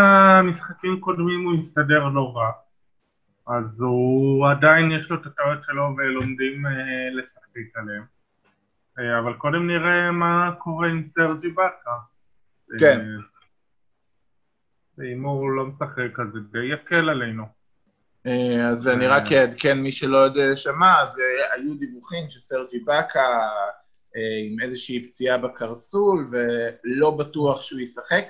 משחקים 0.41 0.99
קודמים 0.99 1.45
הוא 1.45 1.59
הסתדר 1.59 2.03
לא 2.07 2.33
רע, 2.35 2.51
אז 3.47 3.81
הוא 3.81 4.49
עדיין 4.49 4.91
יש 4.91 5.09
לו 5.09 5.21
את 5.21 5.25
הטעות 5.25 5.63
שלו 5.63 5.83
ולומדים 5.97 6.63
לשחק 7.11 7.75
עליהם. 7.75 8.18
אבל 9.19 9.33
קודם 9.33 9.67
נראה 9.67 10.11
מה 10.11 10.51
קורה 10.57 10.87
עם 10.87 11.03
סרג'י 11.07 11.49
באקה. 11.49 11.91
כן. 12.79 13.05
הימור 14.97 15.51
לא 15.51 15.65
משחק, 15.65 16.19
אז 16.19 16.27
זה 16.33 16.39
די 16.51 16.73
יקל 16.73 17.09
עלינו. 17.09 17.43
אה, 18.27 18.67
אז 18.67 18.87
אני 18.87 19.07
רק 19.07 19.31
אעדכן, 19.31 19.79
מי 19.79 19.91
שלא 19.91 20.17
יודע 20.17 20.55
שמע, 20.55 21.01
אז 21.01 21.19
אה, 21.19 21.55
היו 21.55 21.73
דיווחים 21.75 22.29
שסרג'י 22.29 22.79
באקה 22.79 23.19
אה, 24.15 24.47
עם 24.47 24.59
איזושהי 24.59 25.07
פציעה 25.07 25.37
בקרסול, 25.37 26.31
ולא 26.31 27.11
בטוח 27.11 27.61
שהוא 27.61 27.79
ישחק. 27.79 28.25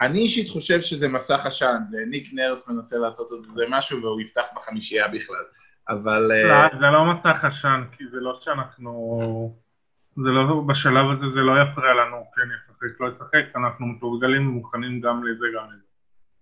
אני 0.00 0.18
אישית 0.18 0.48
חושב 0.48 0.80
שזה 0.80 1.08
מסך 1.08 1.46
עשן, 1.46 1.78
וניק 1.92 2.28
נרס 2.32 2.68
מנסה 2.68 2.98
לעשות 2.98 3.28
את 3.32 3.54
זה 3.56 3.64
משהו 3.68 4.02
והוא 4.02 4.20
יפתח 4.20 4.46
בחמישייה 4.56 5.08
בכלל, 5.08 5.44
אבל... 5.88 6.30
לא, 6.48 6.78
זה 6.78 6.86
לא 6.86 7.14
מסך 7.14 7.44
עשן, 7.44 7.84
כי 7.92 8.04
זה 8.12 8.16
לא 8.20 8.34
שאנחנו... 8.34 9.18
זה 10.16 10.28
לא, 10.28 10.62
בשלב 10.66 11.06
הזה 11.10 11.26
זה 11.34 11.40
לא 11.40 11.52
יפריע 11.62 11.94
לנו, 11.94 12.16
כן 12.36 12.42
ישחק, 12.60 13.00
לא 13.00 13.08
ישחק, 13.08 13.56
אנחנו 13.56 13.86
מתורגלים 13.86 14.48
ומוכנים 14.48 15.00
גם 15.00 15.24
לזה, 15.24 15.46
גם 15.56 15.64
לזה. 15.72 15.82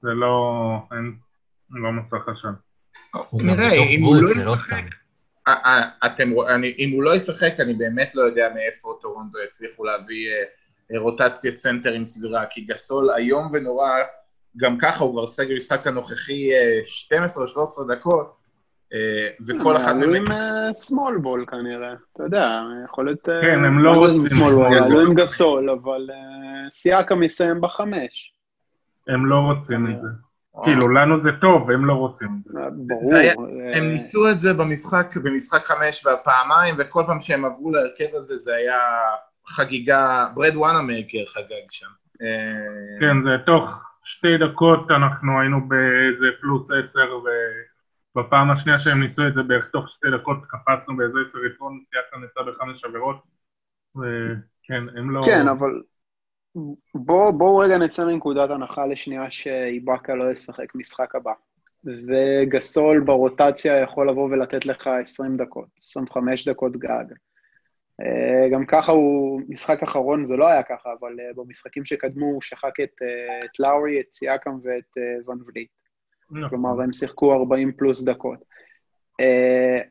זה 0.02 0.08
לא, 0.08 0.34
אין, 0.92 1.16
לא 1.70 1.92
מסך 1.92 2.28
עשן. 2.28 2.52
נראה, 3.32 3.72
אם 3.72 4.04
הוא 4.04 4.16
לא 4.16 4.54
ישחק... 4.54 4.82
אה, 5.48 5.52
אה, 5.64 5.88
אתם, 6.06 6.30
אני, 6.54 6.74
אם 6.78 6.90
הוא 6.90 7.02
לא 7.02 7.16
ישחק, 7.16 7.52
אני 7.60 7.74
באמת 7.74 8.14
לא 8.14 8.22
יודע 8.22 8.48
מאיפה 8.54 8.98
טורונטו 9.02 9.38
יצליחו 9.38 9.84
להביא 9.84 10.28
אה, 10.30 11.00
רוטציית 11.00 11.56
סנטר 11.56 11.92
עם 11.92 12.04
סדרה, 12.04 12.46
כי 12.46 12.60
גסול 12.60 13.10
איום 13.10 13.50
ונורא, 13.52 13.90
גם 14.56 14.78
ככה 14.78 15.04
הוא 15.04 15.12
כבר 15.12 15.26
שחק 15.26 15.46
במשחק 15.50 15.86
הנוכחי 15.86 16.50
12 16.84 17.42
או 17.42 17.48
13 17.48 17.96
דקות, 17.96 18.41
וכל 19.48 19.76
אחד... 19.76 20.02
עלו 20.02 20.14
עם 20.14 20.26
סמול 20.72 21.18
בול 21.18 21.44
כנראה, 21.50 21.92
אתה 22.12 22.22
יודע, 22.22 22.60
יכול 22.84 23.04
להיות... 23.04 23.28
כן, 23.42 23.64
הם 23.64 23.78
לא 23.78 23.90
רוצים... 23.90 24.44
עלו 24.82 25.06
עם 25.06 25.14
גסול, 25.14 25.70
אבל 25.70 26.10
סיאקה 26.70 27.14
מסיים 27.14 27.60
בחמש. 27.60 28.34
הם 29.08 29.26
לא 29.26 29.36
רוצים 29.36 29.86
את 29.90 30.02
זה. 30.02 30.08
כאילו, 30.64 30.88
לנו 30.88 31.20
זה 31.20 31.30
טוב, 31.40 31.70
הם 31.70 31.84
לא 31.84 31.92
רוצים 31.92 32.28
את 32.40 32.52
זה. 32.52 32.58
ברור. 32.86 33.12
הם 33.74 33.84
ניסו 33.84 34.30
את 34.30 34.40
זה 34.40 34.54
במשחק, 34.54 35.16
במשחק 35.16 35.62
חמש 35.62 36.06
והפעמיים, 36.06 36.74
וכל 36.78 37.02
פעם 37.06 37.20
שהם 37.20 37.44
עברו 37.44 37.70
להרכב 37.72 38.14
הזה 38.14 38.36
זה 38.36 38.54
היה 38.54 38.80
חגיגה, 39.46 40.26
ברד 40.34 40.56
וואנאמקר 40.56 41.24
חגג 41.26 41.66
שם. 41.70 41.86
אה, 42.22 43.00
כן, 43.00 43.22
זה 43.24 43.30
תוך 43.46 43.64
שתי 44.04 44.38
דקות 44.38 44.90
אנחנו 44.90 45.40
היינו 45.40 45.68
באיזה 45.68 46.26
פלוס 46.40 46.70
עשר, 46.70 47.14
ובפעם 48.16 48.50
השנייה 48.50 48.78
שהם 48.78 49.02
ניסו 49.02 49.26
את 49.28 49.34
זה 49.34 49.42
בערך 49.42 49.64
תוך 49.72 49.88
שתי 49.88 50.06
דקות 50.18 50.36
קפצנו 50.48 50.96
באיזה 50.96 51.18
עשר 51.28 51.38
יתרון, 51.44 51.80
סייעתם 51.90 52.24
יצא 52.24 52.50
בחמש 52.50 52.84
עבירות, 52.84 53.16
וכן, 53.96 54.98
הם 54.98 55.10
לא... 55.10 55.20
כן, 55.24 55.48
אבל 55.48 55.82
בואו 56.94 57.38
בוא 57.38 57.64
רגע 57.64 57.78
נצא 57.78 58.06
מנקודת 58.06 58.50
הנחה 58.50 58.86
לשנייה 58.86 59.30
שאיבאקה 59.30 60.14
לא 60.14 60.32
ישחק 60.32 60.74
משחק 60.74 61.14
הבא. 61.14 61.32
וגסול 61.84 63.00
ברוטציה 63.00 63.80
יכול 63.80 64.08
לבוא 64.08 64.24
ולתת 64.30 64.66
לך 64.66 64.86
20 64.86 65.36
דקות, 65.36 65.68
25 65.78 66.48
דקות 66.48 66.76
גג. 66.76 67.04
אה, 68.00 68.48
גם 68.52 68.66
ככה 68.66 68.92
הוא, 68.92 69.40
משחק 69.48 69.82
אחרון 69.82 70.24
זה 70.24 70.36
לא 70.36 70.48
היה 70.48 70.62
ככה, 70.62 70.90
אבל 71.00 71.20
אה, 71.20 71.32
במשחקים 71.36 71.84
שקדמו 71.84 72.26
הוא 72.26 72.42
שחק 72.42 72.80
את, 72.82 73.02
אה, 73.02 73.38
את 73.44 73.60
לאורי, 73.60 74.00
את 74.00 74.12
סיאקם 74.12 74.58
ואת 74.62 74.96
ון 75.28 75.38
וליט. 75.46 75.70
נכון. 76.32 76.48
כלומר, 76.48 76.82
הם 76.82 76.92
שיחקו 76.92 77.34
40 77.34 77.72
פלוס 77.72 78.04
דקות. 78.04 78.38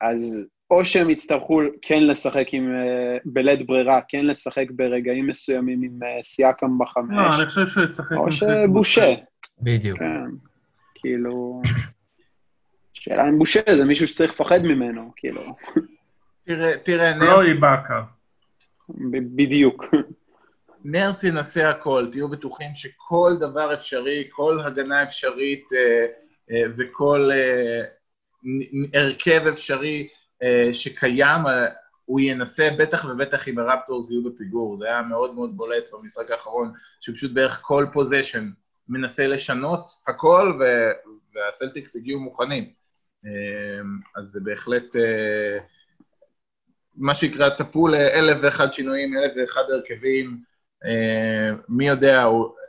אז 0.02 0.48
או 0.72 0.86
שהם 0.86 1.10
יצטרכו 1.10 1.62
כן 1.82 2.04
לשחק 2.04 2.48
עם, 2.52 2.72
אה, 2.76 3.18
בלית 3.26 3.68
ברירה, 3.68 4.00
כן 4.08 4.26
לשחק 4.26 4.66
ברגעים 4.72 5.28
מסוימים 5.28 5.82
עם 5.84 6.00
אה, 6.04 6.24
סיאקם 6.24 6.78
בחמש. 6.80 7.16
לא, 7.18 7.42
אני 7.42 7.46
חושב 7.46 7.68
שהוא 7.68 7.84
יצטרך 7.84 8.12
עם... 8.12 8.18
או 8.18 8.32
שבושה. 8.32 9.14
בדיוק. 9.62 10.00
כן, 10.00 10.24
כאילו... 10.96 11.62
שאלה 12.94 13.30
אם 13.30 13.38
בושה 13.38 13.60
זה 13.78 13.86
מישהו 13.86 14.08
שצריך 14.08 14.32
לפחד 14.32 14.60
ממנו, 14.64 15.12
כאילו. 15.16 15.56
תראה, 16.46 16.78
תראה, 16.84 17.14
נרס... 17.14 17.30
לא 17.30 17.42
איבאקה. 17.42 18.02
בדיוק. 19.10 19.86
נרס 20.84 21.24
ינסה 21.24 21.70
הכל, 21.70 22.08
תהיו 22.12 22.30
בטוחים 22.30 22.74
שכל 22.74 23.32
דבר 23.40 23.74
אפשרי, 23.74 24.28
כל 24.30 24.60
הגנה 24.66 25.04
אפשרית 25.04 25.66
אה, 25.74 26.06
וכל 26.78 27.30
הרכב 28.94 29.42
אפשרי, 29.50 30.08
אה, 30.44 30.74
שקיים, 30.74 31.48
אה, 31.48 31.66
הוא 32.06 32.20
ינסה, 32.20 32.70
בטח 32.80 33.06
ובטח 33.06 33.48
אם 33.48 33.60
הרפטורס 33.60 34.12
יהיו 34.12 34.24
בפיגור. 34.24 34.78
זה 34.80 34.86
היה 34.86 35.02
מאוד 35.02 35.36
מאוד 35.36 35.58
בולט 35.58 35.84
במשחק 35.94 36.32
האחרון, 36.32 36.72
שפשוט 37.00 37.32
בערך 37.32 37.60
כל 37.62 37.86
פוזיישן 37.94 38.50
מנסה 38.90 39.28
לשנות 39.28 39.90
הכל, 40.08 40.60
והסלטיקס 41.36 41.96
הגיעו 41.96 42.20
מוכנים. 42.20 42.70
אה, 43.26 43.32
אז 44.16 44.28
זה 44.28 44.40
בהחלט... 44.40 44.96
מה 46.96 47.16
שיקרה, 47.16 47.50
צפו 47.50 47.88
לאלף 47.88 48.38
ואחד 48.42 48.74
שינויים, 48.74 49.18
אלף 49.18 49.32
ואחד 49.36 49.62
הרכבים. 49.70 50.44
מי 51.70 51.88
יודע, 51.88 52.26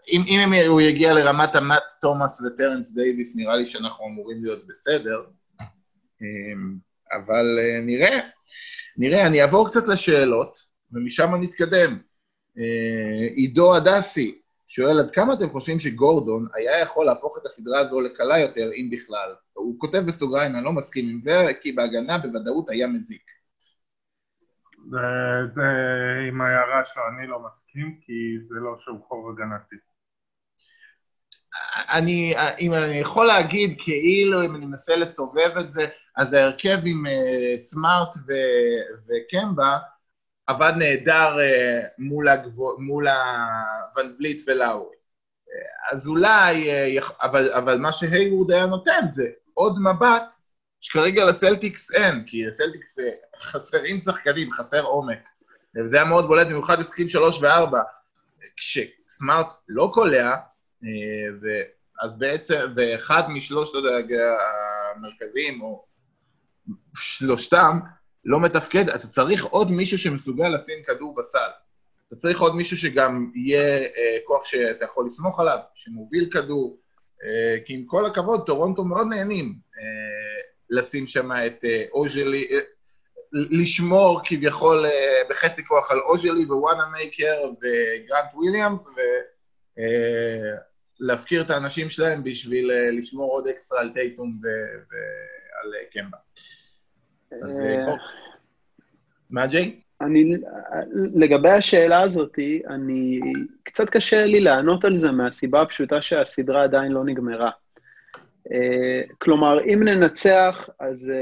אם, 0.09 0.23
אם 0.27 0.69
הוא 0.69 0.81
יגיע 0.81 1.15
לרמת 1.15 1.55
המאט 1.55 1.83
תומאס 2.01 2.41
וטרנס 2.41 2.95
דייוויס, 2.95 3.37
נראה 3.37 3.57
לי 3.57 3.67
שאנחנו 3.67 4.07
אמורים 4.07 4.45
להיות 4.45 4.67
בסדר. 4.67 5.25
אמ, 6.23 6.77
אבל 7.13 7.59
אה, 7.61 7.81
נראה. 7.83 8.19
נראה, 8.97 9.27
אני 9.27 9.43
אעבור 9.43 9.69
קצת 9.69 9.89
לשאלות, 9.89 10.57
ומשם 10.93 11.35
נתקדם. 11.41 11.99
אה, 12.59 13.29
עידו 13.35 13.77
הדסי 13.77 14.43
שואל, 14.67 14.99
עד 14.99 15.11
כמה 15.11 15.35
אתם 15.35 15.51
חושבים 15.51 15.79
שגורדון 15.79 16.47
היה 16.55 16.81
יכול 16.81 17.07
להפוך 17.07 17.39
את 17.41 17.47
הסדרה 17.47 17.81
הזו 17.81 18.01
לקלה 18.01 18.39
יותר, 18.39 18.71
אם 18.77 18.91
בכלל? 18.93 19.35
הוא 19.53 19.79
כותב 19.79 20.03
בסוגריים, 20.07 20.57
אני 20.57 20.65
לא 20.65 20.73
מסכים 20.73 21.09
עם 21.09 21.21
זה, 21.21 21.33
כי 21.63 21.73
בהגנה 21.73 22.19
בוודאות 22.19 22.71
היה 22.71 22.89
מזיק. 22.89 23.23
זה, 24.91 24.99
זה 25.55 25.63
עם 26.29 26.41
ההערה 26.41 26.85
שלו, 26.85 27.03
אני 27.09 27.27
לא 27.27 27.41
מסכים, 27.47 27.99
כי 28.01 28.13
זה 28.49 28.55
לא 28.55 28.77
שום 28.79 29.01
חור 29.09 29.31
הגנתי. 29.31 29.77
אני, 31.77 32.35
אם 32.61 32.75
אני 32.75 32.99
יכול 32.99 33.27
להגיד, 33.27 33.75
כאילו, 33.79 34.45
אם 34.45 34.57
אני 34.57 34.67
מנסה 34.67 34.97
לסובב 34.97 35.51
את 35.61 35.73
זה, 35.73 35.87
אז 36.17 36.33
ההרכב 36.33 36.79
עם 36.85 37.05
uh, 37.07 37.59
סמארט 37.59 38.15
ו- 38.27 38.97
וקמבה 39.09 39.79
עבד 40.47 40.73
נהדר 40.77 41.37
uh, 41.37 41.89
מול, 41.99 42.29
הגבו, 42.29 42.77
מול 42.79 43.09
הוון 43.09 44.15
וליט 44.19 44.43
ולאורי. 44.47 44.97
Uh, 44.97 45.95
אז 45.95 46.07
אולי, 46.07 46.71
uh, 47.01 47.05
אבל, 47.23 47.53
אבל 47.53 47.79
מה 47.79 47.93
שהייווד 47.93 48.51
היה 48.51 48.67
נותן 48.67 49.01
זה 49.13 49.27
עוד 49.55 49.79
מבט 49.79 50.33
שכרגע 50.81 51.25
לסלטיקס 51.25 51.93
אין, 51.93 52.25
כי 52.27 52.45
לסלטיקס 52.45 52.99
uh, 52.99 53.03
חסרים 53.39 54.01
שחקנים, 54.01 54.53
חסר 54.53 54.83
עומק. 54.83 55.19
וזה 55.77 55.97
היה 55.97 56.05
מאוד 56.05 56.27
בולט, 56.27 56.47
במיוחד 56.47 56.79
בשחקים 56.79 57.09
שלוש 57.09 57.43
וארבע. 57.43 57.83
כשסמארט 58.57 59.47
לא 59.69 59.91
קולע, 59.95 60.37
אז 62.03 62.19
בעצם, 62.19 62.55
ואחד 62.77 63.23
משלושת 63.29 63.73
המרכזיים, 64.97 65.63
או 65.63 65.85
שלושתם 66.97 67.79
לא 68.25 68.41
מתפקד, 68.41 68.89
אתה 68.89 69.07
צריך 69.07 69.45
עוד 69.45 69.71
מישהו 69.71 69.99
שמסוגל 69.99 70.49
לשים 70.49 70.83
כדור 70.87 71.15
בסל. 71.15 71.51
אתה 72.09 72.17
צריך 72.17 72.41
עוד 72.41 72.57
מישהו 72.57 72.77
שגם 72.77 73.31
יהיה 73.35 73.79
אה, 73.79 74.19
כוח 74.25 74.45
שאתה 74.45 74.85
יכול 74.85 75.07
לסמוך 75.07 75.41
עליו, 75.41 75.59
שמוביל 75.75 76.31
כדור, 76.33 76.79
אה, 77.25 77.57
כי 77.65 77.75
עם 77.75 77.85
כל 77.87 78.07
הכבוד, 78.07 78.47
טורונטו 78.47 78.85
מאוד 78.85 79.07
נהנים 79.11 79.55
אה, 79.79 80.43
לשים 80.71 81.07
שם 81.07 81.31
את 81.33 81.65
אה, 81.65 81.85
אוג'ליי, 81.93 82.49
אה, 82.51 82.59
לשמור 83.33 84.21
כביכול 84.25 84.87
אה, 84.87 85.23
בחצי 85.31 85.65
כוח 85.65 85.91
על 85.91 86.01
אוג'ליי 86.01 86.45
ו-וואנמייקר 86.45 87.39
וגרנט 87.45 88.35
וויליאמס, 88.35 88.87
ולהפקיר 88.87 89.03
אה, 89.79 90.72
את 91.41 91.51
האנשים 91.51 91.91
שלהם 91.91 92.25
בשביל 92.25 92.71
אה, 92.71 92.91
לשמור 92.91 93.33
עוד 93.33 93.47
אקסטרה 93.47 93.81
על 93.81 93.93
טייטום 93.93 94.39
ועל 94.43 95.75
אה, 95.75 95.85
קמבה. 95.93 96.19
אז 97.45 97.61
אה, 97.61 97.95
מה, 99.31 99.47
ג'יי? 99.47 99.81
אני, 100.01 100.37
לגבי 101.15 101.51
השאלה 101.51 102.01
הזאת, 102.01 102.39
אני, 102.69 103.21
קצת 103.63 103.91
קשה 103.91 104.27
לי 104.27 104.41
לענות 104.41 104.85
על 104.85 104.97
זה 104.97 105.11
מהסיבה 105.11 105.63
הפשוטה 105.63 106.03
שהסדרה 106.03 106.63
עדיין 106.63 106.93
לא 106.93 107.05
נגמרה. 107.05 107.51
כלומר, 109.19 109.65
אם 109.65 109.81
ננצח, 109.85 110.69
אז 110.81 111.13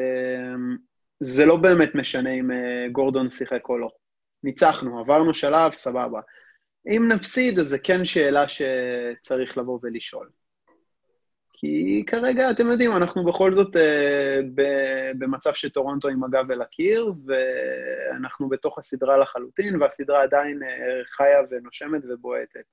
זה 1.21 1.47
לא 1.47 1.57
באמת 1.57 1.95
משנה 1.95 2.31
אם 2.31 2.51
גורדון 2.93 3.29
שיחק 3.29 3.69
או 3.69 3.79
לא. 3.79 3.89
ניצחנו, 4.45 4.99
עברנו 5.01 5.35
שלב, 5.35 5.73
סבבה. 5.73 6.21
אם 6.87 7.09
נפסיד, 7.09 7.59
אז 7.59 7.69
זו 7.69 7.77
כן 7.85 8.05
שאלה 8.05 8.45
שצריך 8.49 9.59
לבוא 9.59 9.79
ולשאול. 9.83 10.29
כי 11.53 12.05
כרגע, 12.07 12.51
אתם 12.51 12.67
יודעים, 12.67 12.97
אנחנו 12.97 13.25
בכל 13.25 13.55
זאת 13.55 13.77
אה, 13.77 14.41
במצב 15.19 15.53
שטורונטו 15.53 16.09
עם 16.09 16.25
הגב 16.25 16.51
אל 16.51 16.63
הקיר, 16.63 17.13
ואנחנו 17.27 18.49
בתוך 18.49 18.79
הסדרה 18.79 19.17
לחלוטין, 19.17 19.83
והסדרה 19.83 20.23
עדיין 20.23 20.63
אה, 20.63 21.05
חיה 21.05 21.39
ונושמת 21.51 22.03
ובועטת. 22.09 22.65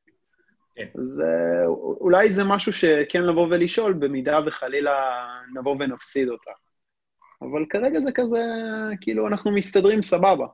כן. 0.76 0.88
אז 1.02 1.22
אה, 1.22 1.66
אולי 2.02 2.32
זה 2.32 2.44
משהו 2.44 2.74
שכן 2.74 3.24
לבוא 3.24 3.48
ולשאול, 3.50 3.94
במידה 3.94 4.40
וחלילה 4.46 5.26
נבוא 5.56 5.76
ונפסיד 5.80 6.30
אותה. 6.30 6.52
אבל 7.42 7.66
כרגע 7.70 8.00
זה 8.00 8.12
כזה, 8.12 8.44
כאילו, 9.02 9.28
אנחנו 9.28 9.52
מסתדרים 9.52 10.02
סבבה. 10.02 10.48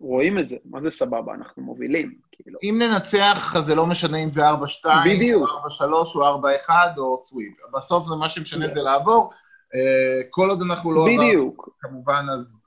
רואים 0.00 0.38
את 0.38 0.48
זה, 0.48 0.56
מה 0.64 0.80
זה 0.80 0.90
סבבה? 0.90 1.34
אנחנו 1.34 1.62
מובילים, 1.62 2.14
כאילו. 2.42 2.58
אם 2.62 2.82
ננצח, 2.82 3.56
אז 3.56 3.64
זה 3.64 3.74
לא 3.74 3.86
משנה 3.86 4.18
אם 4.18 4.30
זה 4.30 4.50
4-2, 4.50 4.52
בדיוק. 5.06 5.50
או 5.50 5.68
4-3, 5.68 6.16
או 6.16 6.42
4-1, 6.68 6.70
או 6.98 7.18
sweep. 7.18 7.52
בסוף 7.74 8.06
זה 8.06 8.14
מה 8.14 8.28
שמשנה 8.28 8.68
זה 8.68 8.82
לעבור. 8.82 9.32
אה, 9.74 10.28
כל 10.30 10.50
עוד 10.50 10.62
אנחנו 10.62 10.92
לא... 10.92 11.06
בדיוק. 11.06 11.68
כמובן, 11.80 12.26
אז... 12.32 12.62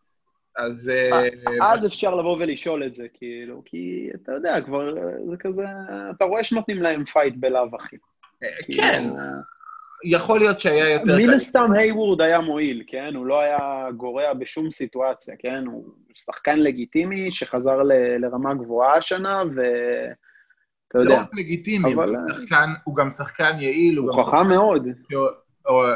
אז... 0.57 0.91
אה, 0.93 1.29
אז 1.73 1.85
אפשר 1.85 2.15
לבוא 2.15 2.37
ולשאול 2.39 2.83
את 2.85 2.95
זה, 2.95 3.07
כאילו, 3.13 3.61
כי 3.65 4.09
אתה 4.15 4.31
יודע, 4.31 4.61
כבר 4.61 4.93
זה 5.29 5.37
כזה... 5.39 5.65
אתה 6.15 6.25
רואה 6.25 6.43
שנותנים 6.43 6.81
להם 6.81 7.05
fight 7.05 7.33
בלאו 7.37 7.67
הכי. 7.79 7.97
כן. 8.77 9.09
יכול 10.03 10.39
להיות 10.39 10.59
שהיה 10.59 10.89
יותר... 10.89 11.17
מן 11.17 11.29
הסתם 11.29 11.71
היוורד 11.75 12.21
היה 12.21 12.41
מועיל, 12.41 12.83
כן? 12.87 13.15
הוא 13.15 13.25
לא 13.25 13.39
היה 13.39 13.87
גורע 13.97 14.33
בשום 14.33 14.71
סיטואציה, 14.71 15.35
כן? 15.39 15.65
הוא 15.65 15.89
שחקן 16.13 16.59
לגיטימי 16.59 17.31
שחזר 17.31 17.83
ל, 17.83 17.91
לרמה 18.19 18.53
גבוהה 18.53 18.97
השנה, 18.97 19.43
ואתה 19.55 20.99
יודע. 20.99 21.09
לא 21.09 21.21
רק 21.21 21.35
לגיטימי, 21.35 21.93
אבל... 21.93 22.15
הוא, 22.15 22.33
שחקן, 22.33 22.69
הוא 22.83 22.95
גם 22.95 23.09
שחקן 23.09 23.57
יעיל. 23.59 23.97
הוא, 23.97 24.11
הוא 24.11 24.23
חכם 24.23 24.47
מאוד. 24.47 24.87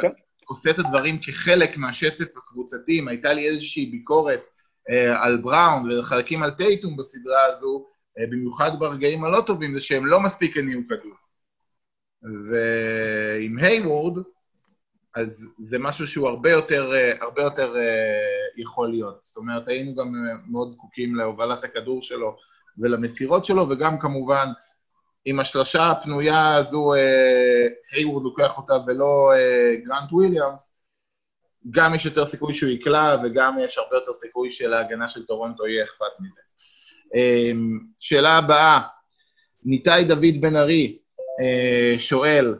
כן. 0.01 0.09
עושה 0.45 0.69
את 0.69 0.79
הדברים 0.79 1.19
כחלק 1.21 1.77
מהשטף 1.77 2.37
הקבוצתי. 2.37 2.99
אם 2.99 3.07
הייתה 3.07 3.33
לי 3.33 3.49
איזושהי 3.49 3.85
ביקורת 3.85 4.47
אה, 4.89 5.23
על 5.23 5.37
בראון 5.37 5.91
וחלקים 5.91 6.43
על 6.43 6.51
טייטום 6.51 6.97
בסדרה 6.97 7.45
הזו, 7.51 7.85
אה, 8.19 8.23
במיוחד 8.29 8.79
ברגעים 8.79 9.23
הלא 9.23 9.41
טובים, 9.41 9.73
זה 9.73 9.79
שהם 9.79 10.05
לא 10.05 10.19
מספיק 10.19 10.57
הניעו 10.57 10.81
כדור. 10.89 11.20
ועם 12.23 13.57
היוורד, 13.57 14.17
אז 15.15 15.47
זה 15.57 15.79
משהו 15.79 16.07
שהוא 16.07 16.27
הרבה 16.27 16.51
יותר, 16.51 16.91
הרבה 17.21 17.41
יותר 17.41 17.75
אה, 17.75 17.81
יכול 18.57 18.89
להיות. 18.89 19.19
זאת 19.21 19.37
אומרת, 19.37 19.67
היינו 19.67 19.95
גם 19.95 20.15
אה, 20.15 20.35
מאוד 20.47 20.69
זקוקים 20.69 21.15
להובלת 21.15 21.63
הכדור 21.63 22.01
שלו 22.01 22.37
ולמסירות 22.77 23.45
שלו, 23.45 23.69
וגם 23.69 23.99
כמובן, 23.99 24.47
עם 25.25 25.39
השלושה 25.39 25.91
הפנויה 25.91 26.55
הזו, 26.55 26.93
אה, 26.93 27.67
היוורד 27.91 28.23
לוקח 28.23 28.57
אותה 28.57 28.73
ולא 28.87 29.31
גרנט 29.85 30.11
וויליאמס, 30.11 30.77
גם 31.71 31.95
יש 31.95 32.05
יותר 32.05 32.25
סיכוי 32.25 32.53
שהוא 32.53 32.69
יקלע, 32.69 33.15
וגם 33.23 33.57
יש 33.59 33.77
הרבה 33.77 33.95
יותר 33.95 34.13
סיכוי 34.13 34.49
שלהגנה 34.49 35.09
של 35.09 35.25
טורונטו 35.25 35.67
יהיה 35.67 35.83
אכפת 35.83 36.19
מזה. 36.19 36.41
שאלה 37.97 38.37
הבאה, 38.37 38.81
ניתאי 39.63 40.03
דוד 40.03 40.41
בן 40.41 40.55
ארי, 40.55 40.97
אה, 40.97 41.00
שואל, 41.97 42.55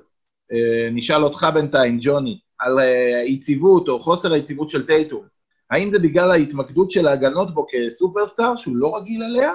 אה, 0.54 0.90
נשאל 0.92 1.24
אותך 1.24 1.48
בינתיים, 1.54 1.98
ג'וני, 2.02 2.40
על 2.60 2.80
היציבות 2.80 3.90
אה, 3.90 3.94
או 3.94 4.00
חוסר 4.00 4.34
היציבות 4.34 4.70
של 4.70 4.86
טייטום. 4.86 5.26
האם 5.72 5.90
זה 5.90 6.00
בגלל 6.00 6.32
ההתמקדות 6.32 6.92
של 6.92 7.08
ההגנות 7.08 7.54
בו 7.54 7.66
כסופרסטאר, 7.72 8.56
שהוא 8.56 8.78
לא 8.78 8.98
רגיל 8.98 9.24
עליה, 9.24 9.54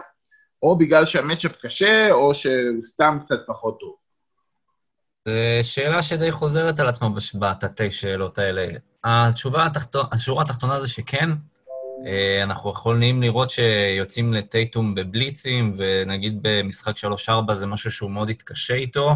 או 0.62 0.78
בגלל 0.78 1.04
שהמצ'אפ 1.04 1.56
קשה, 1.56 2.12
או 2.12 2.34
שהוא 2.34 2.84
סתם 2.84 3.18
קצת 3.24 3.38
פחות 3.46 3.78
טוב? 3.80 3.94
שאלה 5.62 6.02
שדי 6.02 6.30
חוזרת 6.30 6.80
על 6.80 6.88
עצמה 6.88 7.08
בתתי 7.40 7.90
שאלות 7.90 8.38
האלה. 8.38 8.66
התשובה 9.04 9.66
התחתונה, 9.66 10.08
השורה 10.12 10.42
התחתונה 10.42 10.80
זה 10.80 10.88
שכן, 10.88 11.30
אנחנו 12.42 12.70
יכולים 12.70 13.22
לראות 13.22 13.50
שיוצאים 13.50 14.32
לטייטום 14.32 14.94
בבליצים, 14.94 15.76
ונגיד 15.78 16.38
במשחק 16.42 16.94
3-4 17.28 17.54
זה 17.54 17.66
משהו 17.66 17.90
שהוא 17.90 18.10
מאוד 18.10 18.30
התקשה 18.30 18.74
איתו. 18.74 19.14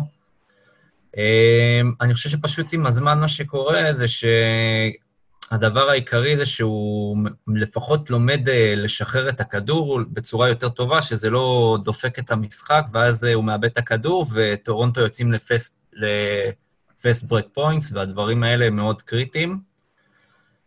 אני 2.01 2.15
חושב 2.15 2.31
שפשוט 2.31 2.73
עם 2.73 2.87
הזמן 2.87 3.21
מה 3.21 3.29
שקורה 3.29 3.93
זה 3.93 4.07
שהדבר 4.09 5.89
העיקרי 5.91 6.37
זה 6.37 6.47
שהוא 6.47 7.17
לפחות 7.49 8.11
לומד 8.11 8.49
אה, 8.49 8.75
לשחרר 8.77 9.29
את 9.29 9.41
הכדור 9.41 10.01
בצורה 10.13 10.49
יותר 10.49 10.69
טובה, 10.69 11.03
שזה 11.03 11.31
לא 11.31 11.79
דופק 11.85 12.19
את 12.19 12.31
המשחק, 12.31 12.85
ואז 12.93 13.25
הוא 13.25 13.45
מאבד 13.45 13.65
את 13.65 13.79
הכדור, 13.79 14.27
וטורונטו 14.33 15.01
יוצאים 15.01 15.33
ל 15.33 15.72
fast 15.72 17.29
break 17.29 17.47
points, 17.53 17.93
והדברים 17.93 18.43
האלה 18.43 18.71
מאוד 18.71 19.03
קריטיים. 19.03 19.70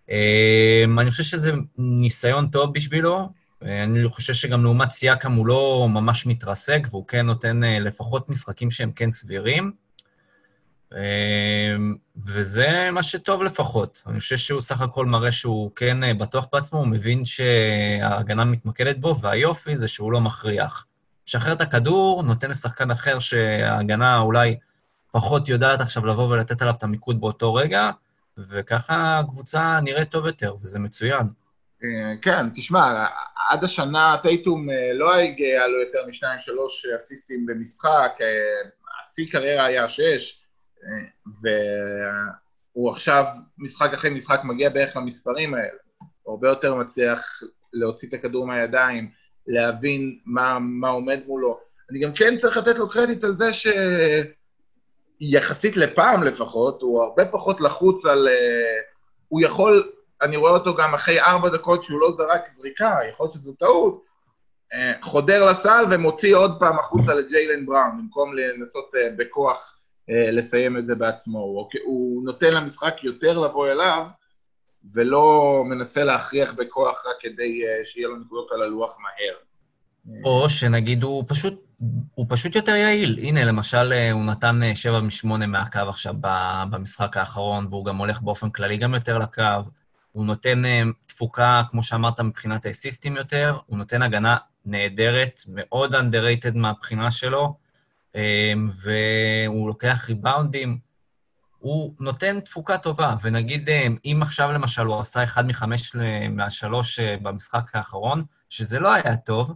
אמ, 0.10 1.00
אני 1.00 1.12
חושב 1.12 1.24
שזה 1.24 1.52
ניסיון 1.78 2.48
טוב 2.48 2.74
בשבילו. 2.74 3.30
אני 3.62 4.10
חושב 4.10 4.34
שגם 4.34 4.63
לעומת 4.63 4.92
סיאקם 4.91 5.34
הוא 5.34 5.48
לא 5.48 5.88
ממש 5.89 6.26
מתרסק, 6.26 6.88
והוא 6.89 7.08
כן 7.08 7.26
נותן 7.26 7.63
אה, 7.63 7.80
לפחות 7.80 8.30
משחקים 8.30 8.72
שהם 8.72 8.92
כן 8.92 9.12
סבירים. 9.12 9.72
אמ, 10.94 11.96
וזה 12.18 12.89
מה 12.92 13.04
שטוב 13.04 13.44
לפחות. 13.44 14.02
אני 14.08 14.20
חושב 14.20 14.38
שהוא 14.38 14.62
סך 14.62 14.82
הכל 14.82 15.06
מראה 15.06 15.32
שהוא 15.32 15.72
כן 15.76 16.04
אה, 16.04 16.13
בטוח 16.13 16.48
בעצמו, 16.54 16.80
הוא 16.80 16.88
מבין 16.88 17.26
שההגנה 17.26 18.46
מתמקדת 18.46 18.98
בו, 18.98 19.20
והיופי 19.22 19.78
זה 19.78 19.88
שהוא 19.88 20.12
לא 20.12 20.22
מכריח. 20.22 20.86
משחרר 21.28 21.54
את 21.54 21.62
הכדור, 21.62 22.24
נותן 22.24 22.50
לשחקן 22.50 22.92
אחר 22.92 23.20
שההגנה 23.20 24.20
אולי 24.20 24.58
פחות 25.12 25.50
יודעת 25.50 25.82
עכשיו 25.82 26.06
לבוא 26.06 26.28
ולתת 26.28 26.62
עליו 26.62 26.74
את 26.74 26.84
המיקוד 26.84 27.22
באותו 27.22 27.54
רגע, 27.54 27.92
וככה 28.38 29.19
הקבוצה 29.19 29.80
נראית 29.84 30.12
טוב 30.12 30.26
יותר, 30.26 30.56
וזה 30.62 30.80
מצוין. 30.80 31.28
אה, 31.84 32.13
כן, 32.22 32.50
תשמע, 32.50 33.06
עד 33.50 33.63
השנה 33.63 34.15
טייטום 34.22 34.69
אה, 34.69 34.93
לא 34.93 35.15
הגיע 35.15 35.67
לו 35.67 35.80
יותר 35.80 36.00
משניים, 36.08 36.39
שלוש 36.39 36.86
אסיסטים 36.86 37.46
במשחק, 37.46 38.12
אה, 38.22 38.69
השיא 39.02 39.32
קריירה 39.32 39.65
היה 39.65 39.88
שש, 39.88 40.46
והוא 41.41 42.89
עכשיו, 42.89 43.26
משחק 43.58 43.93
אחרי 43.93 44.10
משחק, 44.10 44.41
מגיע 44.43 44.69
בערך 44.69 44.98
למספרים 44.98 45.54
האלה. 45.54 45.78
הוא 46.24 46.34
הרבה 46.34 46.50
יותר 46.50 46.76
מצליח 46.76 47.43
להוציא 47.74 48.08
את 48.08 48.13
הכדור 48.13 48.48
מהידיים, 48.48 49.12
להבין 49.48 50.19
מה, 50.26 50.60
מה 50.60 50.89
עומד 50.89 51.19
מולו. 51.28 51.60
אני 51.89 52.00
גם 52.00 52.13
כן 52.13 52.38
צריך 52.38 52.58
לתת 52.58 52.76
לו 52.76 52.89
קרדיט 52.89 53.24
על 53.24 53.38
זה 53.38 53.50
שיחסית 55.31 55.77
לפעם 55.77 56.23
לפחות, 56.23 56.81
הוא 56.81 57.03
הרבה 57.03 57.25
פחות 57.25 57.62
לחוץ 57.62 58.05
על... 58.05 58.27
הוא 59.27 59.41
יכול 59.41 59.91
אני 60.23 60.38
רואה 60.38 60.51
אותו 60.51 60.75
גם 60.75 60.93
אחרי 60.93 61.21
ארבע 61.21 61.49
דקות 61.49 61.83
שהוא 61.83 61.99
לא 61.99 62.12
זרק 62.12 62.49
זריקה, 62.49 62.97
יכול 63.09 63.23
להיות 63.23 63.33
שזו 63.33 63.53
טעות, 63.53 64.03
אה, 64.73 64.93
חודר 65.01 65.49
לסל 65.49 65.86
ומוציא 65.91 66.36
עוד 66.36 66.59
פעם 66.59 66.79
החוצה 66.79 67.13
לג'יילן 67.13 67.65
בראון, 67.65 67.97
במקום 67.97 68.33
לנסות 68.33 68.95
אה, 68.95 69.09
בכוח 69.17 69.79
אה, 70.09 70.31
לסיים 70.31 70.77
את 70.77 70.86
זה 70.86 70.95
בעצמו. 70.95 71.39
הוא, 71.39 71.69
הוא 71.83 72.25
נותן 72.25 72.53
למשחק 72.53 73.03
יותר 73.03 73.39
לבוא 73.39 73.67
אליו, 73.67 74.05
ולא 74.93 75.63
מנסה 75.65 76.03
להכריח 76.03 76.53
בכוח 76.53 77.05
רק 77.07 77.15
כדי 77.19 77.62
שיהיה 77.83 78.07
לו 78.07 78.15
נקודות 78.17 78.51
על 78.51 78.62
הלוח 78.62 78.97
מהר. 78.99 79.36
או 80.25 80.49
שנגיד 80.49 81.03
הוא 81.03 81.23
פשוט, 81.27 81.72
הוא 82.15 82.26
פשוט 82.30 82.56
יותר 82.56 82.76
יעיל. 82.76 83.19
הנה, 83.22 83.46
למשל, 83.46 83.93
הוא 84.12 84.26
נתן 84.26 84.60
7 84.76 85.00
מ-8 85.00 85.46
מהקו 85.46 85.80
עכשיו 85.80 86.13
במשחק 86.69 87.17
האחרון, 87.17 87.67
והוא 87.69 87.86
גם 87.86 87.98
הולך 87.98 88.22
באופן 88.22 88.50
כללי 88.50 88.78
גם 88.78 88.93
יותר 88.93 89.17
לקו. 89.17 89.43
הוא 90.13 90.26
נותן 90.26 90.65
אה, 90.65 90.82
תפוקה, 91.06 91.62
כמו 91.69 91.84
שאמרת, 91.84 92.19
מבחינת 92.19 92.65
האסיסטים 92.65 93.15
יותר, 93.15 93.58
הוא 93.65 93.78
נותן 93.78 94.02
הגנה 94.02 94.38
נהדרת, 94.65 95.41
מאוד 95.48 95.96
underrated 95.96 96.56
מהבחינה 96.56 97.12
שלו, 97.12 97.56
אה, 98.15 98.54
והוא 98.84 99.67
לוקח 99.67 100.06
ריבאונדים. 100.08 100.78
הוא 101.60 101.93
נותן 102.00 102.39
תפוקה 102.39 102.78
טובה, 102.78 103.15
ונגיד, 103.22 103.69
אה, 103.69 103.88
אם 104.06 104.19
עכשיו 104.22 104.52
למשל 104.52 104.86
הוא 104.86 105.00
עשה 105.00 105.24
אחד 105.24 105.48
מחמש 105.48 105.96
מהשלוש 106.30 107.00
במשחק 107.00 107.76
האחרון, 107.76 108.24
שזה 108.50 108.80
לא 108.80 108.93
היה 108.93 109.17
טוב, 109.17 109.54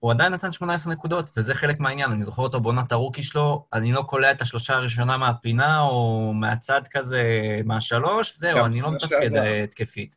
הוא 0.00 0.10
עדיין 0.10 0.32
נתן 0.32 0.52
18 0.52 0.92
נקודות, 0.92 1.30
וזה 1.36 1.54
חלק 1.54 1.80
מהעניין. 1.80 2.10
אני 2.10 2.22
זוכר 2.22 2.42
אותו 2.42 2.60
בעונת 2.60 2.92
הרוקי 2.92 3.22
שלו, 3.22 3.66
אני 3.72 3.92
לא 3.92 4.02
קולע 4.02 4.30
את 4.30 4.40
השלושה 4.40 4.74
הראשונה 4.74 5.16
מהפינה, 5.16 5.80
או 5.80 6.32
מהצד 6.34 6.80
כזה, 6.90 7.22
מהשלוש, 7.64 8.38
זהו, 8.38 8.66
אני 8.66 8.80
לא 8.80 8.92
מתפקד 8.92 9.34
אה, 9.34 9.62
התקפית. 9.62 10.16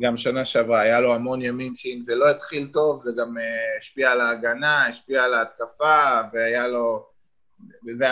גם 0.00 0.16
שנה 0.16 0.44
שעברה, 0.44 0.80
היה 0.80 1.00
לו 1.00 1.14
המון 1.14 1.42
ימים 1.42 1.74
שאם 1.76 1.98
זה 2.02 2.14
לא 2.14 2.30
התחיל 2.30 2.68
טוב, 2.72 3.00
זה 3.00 3.10
גם 3.20 3.36
uh, 3.36 3.78
השפיע 3.78 4.10
על 4.10 4.20
ההגנה, 4.20 4.86
השפיע 4.86 5.22
על 5.22 5.34
ההתקפה, 5.34 6.20
והיה 6.32 6.68
לו... 6.68 7.06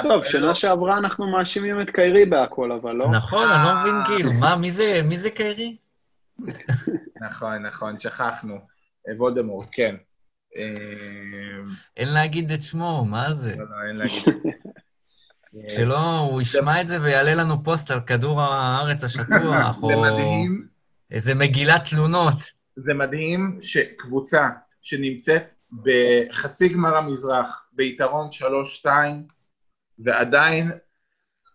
טוב, 0.02 0.24
שנה 0.24 0.54
שעברה 0.54 0.98
אנחנו 0.98 1.30
מאשימים 1.32 1.80
את 1.80 1.90
קיירי 1.90 2.26
בהכל, 2.26 2.72
אבל 2.72 2.92
לא? 2.92 3.10
נכון, 3.10 3.50
אני 3.50 3.64
לא 3.64 3.80
מבין 3.80 3.94
כאילו, 4.06 4.30
מה, 4.40 4.56
מי 5.02 5.18
זה 5.18 5.30
קיירי? 5.30 5.76
נכון, 7.20 7.66
נכון, 7.66 7.98
שכחנו. 7.98 8.58
וולדמורט, 9.16 9.68
כן. 9.72 9.96
אין 11.96 12.08
להגיד 12.08 12.52
את 12.52 12.62
שמו, 12.62 13.04
מה 13.04 13.32
זה? 13.32 13.54
לא, 13.58 13.64
לא, 13.64 13.88
אין 13.88 13.96
להגיד. 13.96 14.24
שלא, 15.76 16.18
הוא 16.18 16.42
ישמע 16.42 16.80
את 16.80 16.88
זה 16.88 17.02
ויעלה 17.02 17.34
לנו 17.34 17.64
פוסט 17.64 17.90
על 17.90 18.00
כדור 18.00 18.42
הארץ 18.42 19.04
השטוח, 19.04 19.78
או... 19.82 20.04
איזה 21.10 21.34
מגילת 21.34 21.84
תלונות. 21.90 22.36
זה 22.76 22.94
מדהים 22.94 23.58
שקבוצה 23.60 24.48
שנמצאת 24.80 25.52
בחצי 25.82 26.68
גמר 26.68 26.96
המזרח, 26.96 27.68
ביתרון 27.72 28.28
3-2, 28.84 28.86
ועדיין 29.98 30.70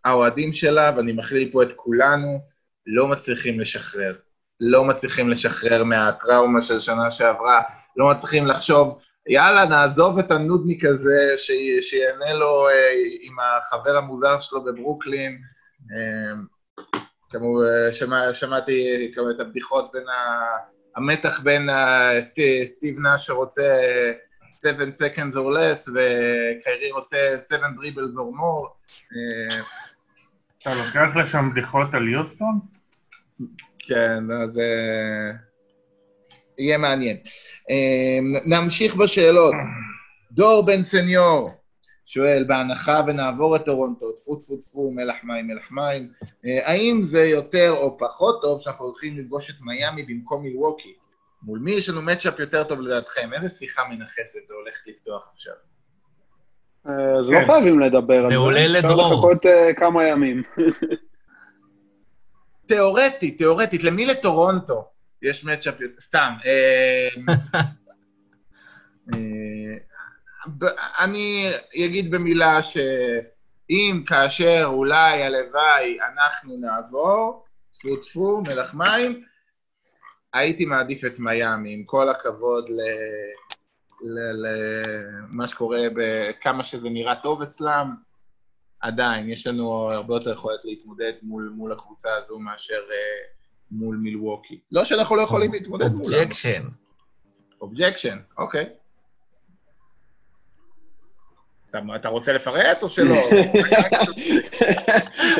האוהדים 0.05 0.53
שלה, 0.53 0.93
ואני 0.97 1.13
מכליל 1.13 1.49
פה 1.51 1.63
את 1.63 1.73
כולנו, 1.75 2.41
לא 2.85 3.07
מצליחים 3.07 3.59
לשחרר. 3.59 4.15
לא 4.59 4.85
מצליחים 4.85 5.29
לשחרר 5.29 5.83
מהטראומה 5.83 6.61
של 6.61 6.79
שנה 6.79 7.11
שעברה, 7.11 7.61
לא 7.97 8.11
מצליחים 8.11 8.47
לחשוב, 8.47 8.99
יאללה, 9.27 9.65
נעזוב 9.65 10.19
את 10.19 10.31
הנודניק 10.31 10.85
הזה, 10.85 11.33
ש... 11.37 11.51
שיענה 11.81 12.33
לו 12.33 12.67
אה, 12.67 12.73
עם 13.21 13.35
החבר 13.39 13.97
המוזר 13.97 14.39
שלו 14.39 14.63
בברוקלין. 14.63 15.41
אה, 15.91 16.41
כמו, 17.29 17.59
שמע, 17.91 18.33
שמעתי 18.33 19.11
כמו 19.15 19.29
את 19.29 19.39
הבדיחות 19.39 19.91
בין 19.93 20.07
ה... 20.07 20.45
המתח 20.95 21.39
בין 21.39 21.69
ה... 21.69 22.09
סטיב, 22.21 22.63
סטיב 22.63 22.99
נאש 22.99 23.25
שרוצה 23.25 23.81
7 24.61 24.83
seconds 24.83 25.35
or 25.35 25.55
less, 25.55 25.89
וקיירי 25.89 26.91
רוצה 26.91 27.17
7 27.49 27.67
dribbles 27.67 28.15
or 28.15 28.39
more. 28.39 28.69
אה, 29.15 29.61
אתה 30.61 30.73
לוקח 30.73 31.15
לשם 31.15 31.49
בדיחות 31.51 31.87
על 31.93 32.07
יוסטון? 32.07 32.59
כן, 33.87 34.23
אז 34.43 34.59
אה, 34.59 35.31
יהיה 36.59 36.77
מעניין. 36.77 37.17
אה, 37.69 38.39
נמשיך 38.45 38.95
בשאלות. 38.95 39.55
דור 40.31 40.65
בן 40.65 40.81
סניור 40.81 41.51
שואל, 42.05 42.45
בהנחה 42.47 43.01
ונעבור 43.07 43.55
את 43.55 43.65
טורונטו, 43.65 44.11
טפו 44.11 44.35
טפו 44.35 44.57
טפו, 44.57 44.91
מלח 44.91 45.15
מים, 45.23 45.47
מלח 45.47 45.71
מים, 45.71 46.11
אה, 46.45 46.71
האם 46.71 46.99
זה 47.03 47.25
יותר 47.25 47.71
או 47.71 47.97
פחות 47.97 48.41
טוב 48.41 48.61
שאנחנו 48.61 48.85
הולכים 48.85 49.17
לפגוש 49.17 49.49
את 49.49 49.55
מיאמי 49.61 50.03
במקום 50.03 50.43
מילווקי? 50.43 50.93
מול 51.43 51.59
מי 51.59 51.71
יש 51.71 51.89
לנו 51.89 52.01
מצ'אפ 52.01 52.39
יותר 52.39 52.63
טוב 52.63 52.81
לדעתכם? 52.81 53.29
איזה 53.33 53.49
שיחה 53.49 53.81
מנכסת 53.89 54.45
זה 54.45 54.53
הולך 54.53 54.75
לפתוח 54.87 55.29
עכשיו? 55.33 55.53
אז 56.85 57.31
לא 57.31 57.39
כן. 57.39 57.45
חייבים 57.45 57.79
לדבר 57.79 58.25
על 58.25 58.31
זה. 58.31 58.37
מעולה 58.37 58.67
לדרור. 58.67 58.93
אפשר 58.93 59.15
לחכות 59.15 59.45
כמה 59.77 60.07
ימים. 60.07 60.43
תיאורטית, 62.65 63.37
תיאורטית, 63.37 63.83
למי 63.83 64.05
לטורונטו 64.05 64.89
יש 65.21 65.45
מצ'אפ, 65.45 65.75
סתם. 65.99 66.33
אה, 66.45 67.07
אה, 69.13 69.77
אני 70.99 71.51
אגיד 71.85 72.11
במילה 72.11 72.61
שאם, 72.61 74.03
כאשר, 74.07 74.63
אולי, 74.65 75.23
הלוואי, 75.23 75.97
אנחנו 76.13 76.57
נעבור, 76.57 77.45
טפו 77.71 77.95
טפו, 77.95 78.41
מלח 78.41 78.73
מים, 78.73 79.23
הייתי 80.33 80.65
מעדיף 80.65 81.05
את 81.05 81.19
מיאמי, 81.19 81.73
עם 81.73 81.83
כל 81.83 82.09
הכבוד 82.09 82.69
למה 84.01 85.47
שקורה, 85.47 85.79
בכמה 85.95 86.63
שזה 86.63 86.89
נראה 86.89 87.15
טוב 87.15 87.41
אצלם. 87.41 87.95
עדיין, 88.85 89.29
יש 89.29 89.47
לנו 89.47 89.91
הרבה 89.91 90.15
יותר 90.15 90.31
יכולת 90.31 90.65
להתמודד 90.65 91.11
מול, 91.21 91.53
מול 91.55 91.71
הקבוצה 91.71 92.09
הזו 92.17 92.39
מאשר 92.39 92.79
אה, 92.87 92.93
מול 93.71 93.95
מילווקי. 93.95 94.59
לא 94.71 94.85
שאנחנו 94.85 95.15
לא 95.15 95.21
יכולים 95.21 95.53
להתמודד 95.53 95.91
מולה. 95.91 96.17
objection. 96.17 96.63
objection, 97.61 98.17
אוקיי. 98.37 98.65
אתה, 101.69 101.79
אתה 101.95 102.09
רוצה 102.09 102.33
לפרט 102.33 102.83
או 102.83 102.89
שלא? 102.89 103.15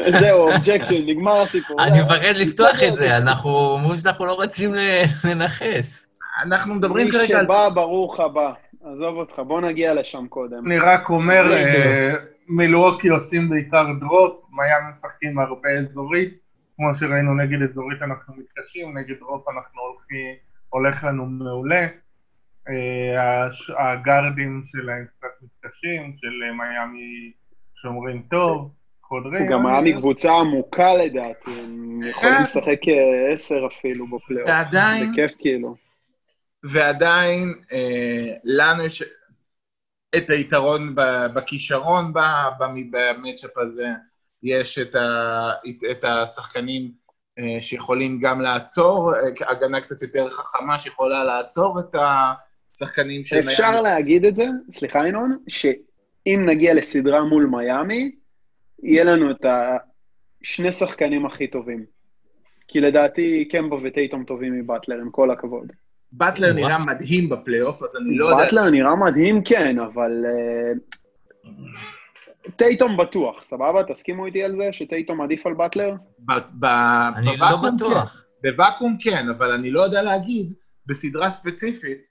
זהו, 0.19 0.51
objection, 0.51 1.06
נגמר 1.05 1.41
הסיפור. 1.41 1.84
אני 1.84 2.01
מפחד 2.01 2.36
לפתוח 2.36 2.84
את 2.88 2.95
זה, 2.95 3.17
אנחנו 3.17 3.49
אומרים 3.49 3.99
שאנחנו 3.99 4.25
לא 4.25 4.34
רוצים 4.34 4.73
לנחס. 5.23 6.08
אנחנו 6.43 6.73
מדברים 6.73 7.12
כרגע 7.12 7.39
על... 7.39 7.41
מי 7.41 7.43
שבא, 7.45 7.69
ברוך 7.69 8.19
הבא. 8.19 8.51
עזוב 8.84 9.17
אותך, 9.17 9.39
בוא 9.39 9.62
נגיע 9.62 9.93
לשם 9.93 10.27
קודם. 10.27 10.65
אני 10.65 10.79
רק 10.79 11.10
אומר... 11.10 11.55
מילווקי 12.47 13.08
עושים 13.08 13.49
בעיקר 13.49 13.86
drop, 13.99 14.45
מיאמי 14.51 14.91
משחקים 14.91 15.39
הרבה 15.39 15.69
אזורית, 15.69 16.34
כמו 16.75 16.95
שראינו 16.95 17.36
נגד 17.36 17.62
אזורית 17.62 18.01
אנחנו 18.01 18.34
מתקשים, 18.38 18.97
נגד 18.97 19.15
drop 19.19 19.49
אנחנו 19.49 19.81
הולכים, 19.81 20.36
הולך 20.69 21.03
לנו 21.03 21.25
מעולה. 21.25 21.88
אה, 22.69 23.47
הגארדים 23.77 24.63
שלהם 24.65 25.05
קצת 25.17 25.27
מתקשים, 25.41 26.13
של 26.17 26.51
מיאמי 26.58 27.31
שומרים 27.81 28.21
טוב, 28.29 28.71
חודרים. 29.03 29.47
גם 29.51 29.65
מיאמי 29.65 29.93
קבוצה 29.93 30.31
עמוקה 30.31 30.93
לדעתי, 30.93 31.51
הם 31.63 31.99
יכולים 32.10 32.36
כן. 32.36 32.41
לשחק 32.41 32.79
עשר 33.34 33.67
אפילו 33.67 34.08
בפלייאוף. 34.08 34.49
ועדיין... 34.49 35.05
זה 35.05 35.12
כיף 35.15 35.36
כאילו. 35.39 35.75
ועדיין, 36.63 37.53
אה, 37.71 38.34
לנו 38.43 38.86
יש... 38.86 39.03
את 40.17 40.30
היתרון 40.30 40.95
בכישרון 41.36 42.13
במצ'אפ 42.91 43.58
הזה, 43.58 43.88
יש 44.43 44.80
את, 44.80 44.95
ה, 44.95 45.49
את 45.91 46.04
השחקנים 46.04 46.91
אה, 47.39 47.58
שיכולים 47.62 48.19
גם 48.19 48.41
לעצור, 48.41 49.13
אה, 49.13 49.51
הגנה 49.51 49.82
קצת 49.82 50.01
יותר 50.01 50.30
חכמה 50.30 50.80
שיכולה 50.80 51.23
לעצור 51.23 51.80
את, 51.80 51.95
ה, 51.95 52.34
שחקנים 52.78 53.23
של 53.23 53.36
מיאמי. 53.36 53.51
אפשר 53.51 53.82
להגיד 53.82 54.25
את 54.25 54.36
זה, 54.36 54.45
סליחה 54.69 55.08
ינון, 55.08 55.38
שאם 55.47 56.43
נגיע 56.45 56.73
לסדרה 56.73 57.23
מול 57.23 57.45
מיאמי, 57.45 58.12
יהיה 58.84 59.04
לנו 59.04 59.32
את 59.32 59.45
השני 59.45 60.71
שחקנים 60.71 61.25
הכי 61.25 61.47
טובים. 61.47 61.86
כי 62.67 62.80
לדעתי 62.80 63.47
קמבו 63.51 63.80
וטייטום 63.84 64.23
טובים 64.23 64.60
מבטלר, 64.60 64.95
עם 64.95 65.12
כל 65.12 65.32
הכבוד. 65.32 65.71
באטלר 66.17 66.54
נראה 66.54 66.78
מדהים 66.78 67.30
בפלייאוף, 67.30 67.84
אז 67.84 67.95
אני 67.95 68.17
לא 68.17 68.25
יודע... 68.25 68.38
באטלר 68.38 68.69
נראה 68.69 68.95
מדהים, 68.95 69.43
כן, 69.43 69.80
אבל... 69.80 70.25
אה, 70.25 70.73
טייטום 72.56 72.97
בטוח, 72.97 73.43
סבבה? 73.43 73.84
תסכימו 73.84 74.25
איתי 74.25 74.43
על 74.43 74.56
זה 74.56 74.69
שטייטום 74.71 75.21
עדיף 75.21 75.47
על 75.47 75.54
באטלר? 75.54 75.93
אני 77.15 77.38
לא 77.38 77.58
בטוח. 77.75 78.25
כן. 78.43 78.51
בוואקום 78.51 78.97
כן, 78.99 79.30
אבל 79.38 79.51
אני 79.51 79.71
לא 79.71 79.82
יודע 79.82 80.01
להגיד, 80.01 80.54
בסדרה 80.86 81.30
ספציפית, 81.30 82.01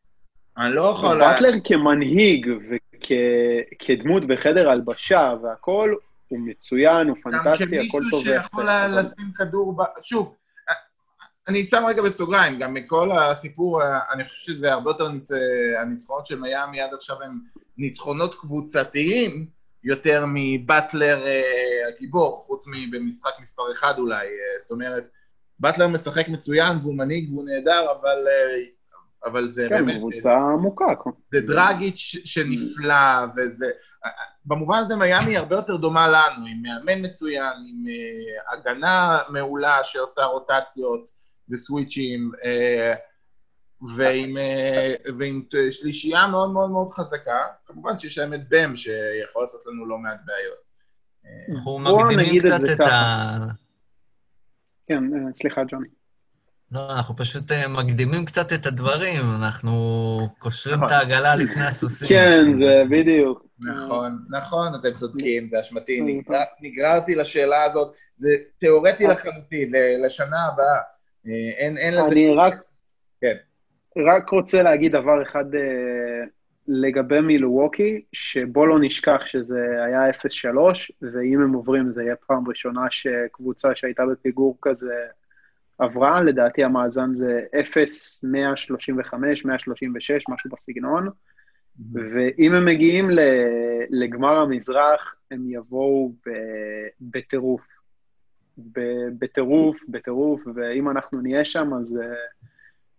אני 0.58 0.74
לא 0.74 0.82
יכול... 0.82 1.20
באטלר 1.20 1.52
כמנהיג 1.64 2.48
וכדמות 2.68 4.24
בחדר 4.24 4.70
הלבשה 4.70 5.34
והכול, 5.42 5.96
הוא 6.28 6.38
מצוין, 6.40 7.08
הוא 7.08 7.16
פנטסטי, 7.22 7.78
הכל 7.78 8.00
טוב. 8.10 8.24
גם 8.24 8.32
כמישהו 8.32 8.42
שיכול 8.42 8.66
לשים 8.98 9.26
כדור, 9.36 9.76
שוב, 10.00 10.34
אני 11.48 11.64
שם 11.64 11.84
רגע 11.88 12.02
בסוגריים, 12.02 12.58
גם 12.58 12.74
מכל 12.74 13.12
הסיפור, 13.12 13.82
אני 14.12 14.24
חושב 14.24 14.52
שזה 14.52 14.72
הרבה 14.72 14.90
יותר 14.90 15.08
ניצ... 15.08 15.30
הניצחונות 15.82 16.26
של 16.26 16.40
מיאמי 16.40 16.80
עד 16.80 16.94
עכשיו 16.94 17.22
הם 17.22 17.38
ניצחונות 17.78 18.34
קבוצתיים 18.34 19.46
יותר 19.84 20.24
מבטלר 20.28 21.26
אה, 21.26 21.42
הגיבור, 21.88 22.38
חוץ 22.38 22.64
מבמשחק 22.66 23.32
מספר 23.40 23.62
אחד 23.72 23.98
אולי. 23.98 24.26
אה, 24.26 24.60
זאת 24.60 24.70
אומרת, 24.70 25.04
באטלר 25.58 25.88
משחק 25.88 26.28
מצוין 26.28 26.78
והוא 26.82 26.94
מנהיג 26.94 27.32
והוא 27.32 27.44
נהדר, 27.44 27.86
אבל, 28.00 28.26
אה, 28.28 28.64
אבל 29.24 29.48
זה 29.48 29.66
כן, 29.68 29.86
באמת... 29.86 29.92
כן, 29.92 29.98
קבוצה 29.98 30.34
עמוקה. 30.34 30.84
זה 31.32 31.40
דרגיץ' 31.40 32.16
שנפלא, 32.24 33.24
וזה... 33.36 33.66
במובן 34.46 34.78
הזה 34.78 34.96
מיאמי 34.96 35.36
הרבה 35.36 35.56
יותר 35.56 35.76
דומה 35.76 36.08
לנו, 36.08 36.46
עם 36.46 36.62
מאמן 36.62 37.04
מצוין, 37.04 37.52
עם 37.68 37.84
הגנה 38.52 39.18
מעולה 39.28 39.84
שעושה 39.84 40.24
רוטציות. 40.24 41.23
וסוויצ'ים, 41.50 42.30
אה, 42.44 42.94
ועם, 43.96 44.36
אה, 44.36 44.94
ועם 45.18 45.42
שלישייה 45.70 46.26
מאוד 46.26 46.50
מאוד 46.50 46.70
מאוד 46.70 46.92
חזקה. 46.92 47.38
כמובן 47.66 47.98
שיש 47.98 48.18
להם 48.18 48.34
את 48.34 48.48
בם, 48.48 48.76
שיכול 48.76 49.42
לעשות 49.42 49.62
לנו 49.66 49.86
לא 49.86 49.98
מעט 49.98 50.20
בעיות. 50.24 50.64
אנחנו 51.50 51.78
מקדימים 51.78 52.40
קצת 52.40 52.70
את 52.72 52.80
ה... 52.80 53.38
כן, 54.86 55.04
אה, 55.14 55.34
סליחה, 55.34 55.62
ג'וני. 55.68 55.88
לא, 56.72 56.92
אנחנו 56.92 57.16
פשוט 57.16 57.52
מקדימים 57.68 58.24
קצת 58.24 58.52
את 58.52 58.66
הדברים, 58.66 59.34
אנחנו 59.34 60.28
קושרים 60.38 60.78
את 60.78 60.84
נכון. 60.84 60.96
העגלה 60.96 61.34
לפני 61.34 61.66
הסוסים. 61.66 62.08
כן, 62.08 62.54
זה 62.54 62.82
בדיוק. 62.90 63.46
נכון, 63.58 64.18
נכון, 64.30 64.74
אתם 64.74 64.94
צודקים, 64.94 65.48
זה 65.50 65.60
אשמתי. 65.60 66.22
נגררתי 66.60 67.14
לשאלה 67.14 67.64
הזאת, 67.64 67.94
זה 68.16 68.28
תיאורטי 68.58 69.06
לחלוטין, 69.06 69.72
לשנה 70.04 70.46
הבאה. 70.46 70.93
אה, 71.26 71.32
אין, 71.56 71.76
אין 71.76 71.94
לזה... 71.94 72.12
אני 72.12 72.34
רק... 72.34 72.54
כן. 73.20 73.36
רק 73.96 74.28
רוצה 74.28 74.62
להגיד 74.62 74.92
דבר 74.92 75.22
אחד 75.22 75.54
uh, 75.54 75.58
לגבי 76.68 77.20
מילווקי, 77.20 78.02
שבוא 78.12 78.66
לא 78.66 78.78
נשכח 78.80 79.26
שזה 79.26 79.84
היה 79.84 80.10
0-3, 80.10 80.14
ואם 81.02 81.40
הם 81.40 81.52
עוברים 81.52 81.90
זה 81.90 82.02
יהיה 82.02 82.16
פעם 82.26 82.48
ראשונה 82.48 82.90
שקבוצה 82.90 83.74
שהייתה 83.74 84.02
בפיגור 84.06 84.58
כזה 84.62 84.94
עברה, 85.78 86.22
לדעתי 86.22 86.64
המאזן 86.64 87.14
זה 87.14 87.40
0, 87.60 88.24
135, 88.24 89.44
136, 89.44 90.24
משהו 90.28 90.50
בסגנון, 90.50 91.06
mm-hmm. 91.06 91.82
ואם 91.94 92.54
הם 92.54 92.64
מגיעים 92.64 93.10
לגמר 93.90 94.36
המזרח, 94.36 95.16
הם 95.30 95.50
יבואו 95.50 96.12
בטירוף. 97.00 97.73
בטירוף, 99.18 99.78
בטירוף, 99.88 100.42
ואם 100.54 100.90
אנחנו 100.90 101.20
נהיה 101.20 101.44
שם, 101.44 101.74
אז 101.80 101.98
uh, 102.02 102.44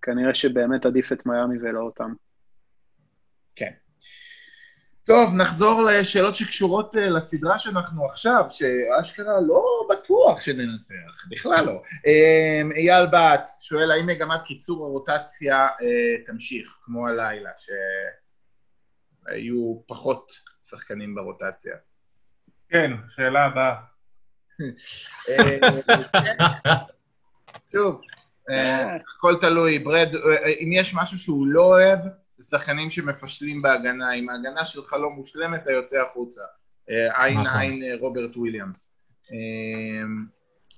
כנראה 0.01 0.33
שבאמת 0.33 0.85
עדיף 0.85 1.11
את 1.11 1.25
מיאמי 1.25 1.57
ולא 1.61 1.79
אותם. 1.79 2.13
כן. 3.55 3.71
טוב, 5.03 5.35
נחזור 5.35 5.81
לשאלות 5.81 6.35
שקשורות 6.35 6.95
uh, 6.95 6.99
לסדרה 6.99 7.59
שאנחנו 7.59 8.05
עכשיו, 8.05 8.45
שאשכרה 8.49 9.41
לא 9.41 9.87
בטוח 9.89 10.41
שננצח, 10.41 11.27
בכלל 11.29 11.65
לא. 11.65 11.81
Uh, 11.87 12.75
אייל 12.75 13.05
בת 13.05 13.51
שואל, 13.59 13.91
האם 13.91 14.07
מגמת 14.07 14.41
קיצור 14.45 14.85
הרוטציה 14.85 15.67
uh, 15.67 16.25
תמשיך, 16.25 16.79
כמו 16.81 17.07
הלילה, 17.07 17.51
שהיו 19.27 19.81
פחות 19.87 20.31
שחקנים 20.61 21.15
ברוטציה? 21.15 21.75
כן, 22.69 22.91
שאלה 23.15 23.45
הבאה. 23.45 23.94
שוב, 27.71 28.01
אה, 28.49 28.95
הכל 28.95 29.35
תלוי. 29.41 29.79
ברד, 29.79 30.15
אה, 30.15 30.49
אם 30.59 30.69
יש 30.73 30.93
משהו 30.95 31.17
שהוא 31.17 31.47
לא 31.47 31.63
אוהב, 31.63 31.99
זה 32.37 32.49
שחקנים 32.49 32.89
שמפשלים 32.89 33.61
בהגנה. 33.61 34.13
אם 34.13 34.29
ההגנה 34.29 34.63
שלך 34.63 34.93
לא 34.93 35.09
מושלמת, 35.09 35.63
אתה 35.63 35.71
יוצא 35.71 35.97
החוצה. 36.01 36.41
אה, 36.89 37.25
עין 37.25 37.39
נכון. 37.39 37.59
עין 37.59 37.83
רוברט 37.99 38.37
וויליאמס. 38.37 38.91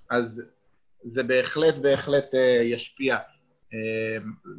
אז 0.10 0.44
זה 1.04 1.24
בהחלט 1.24 1.78
בהחלט 1.78 2.34
ישפיע, 2.64 3.18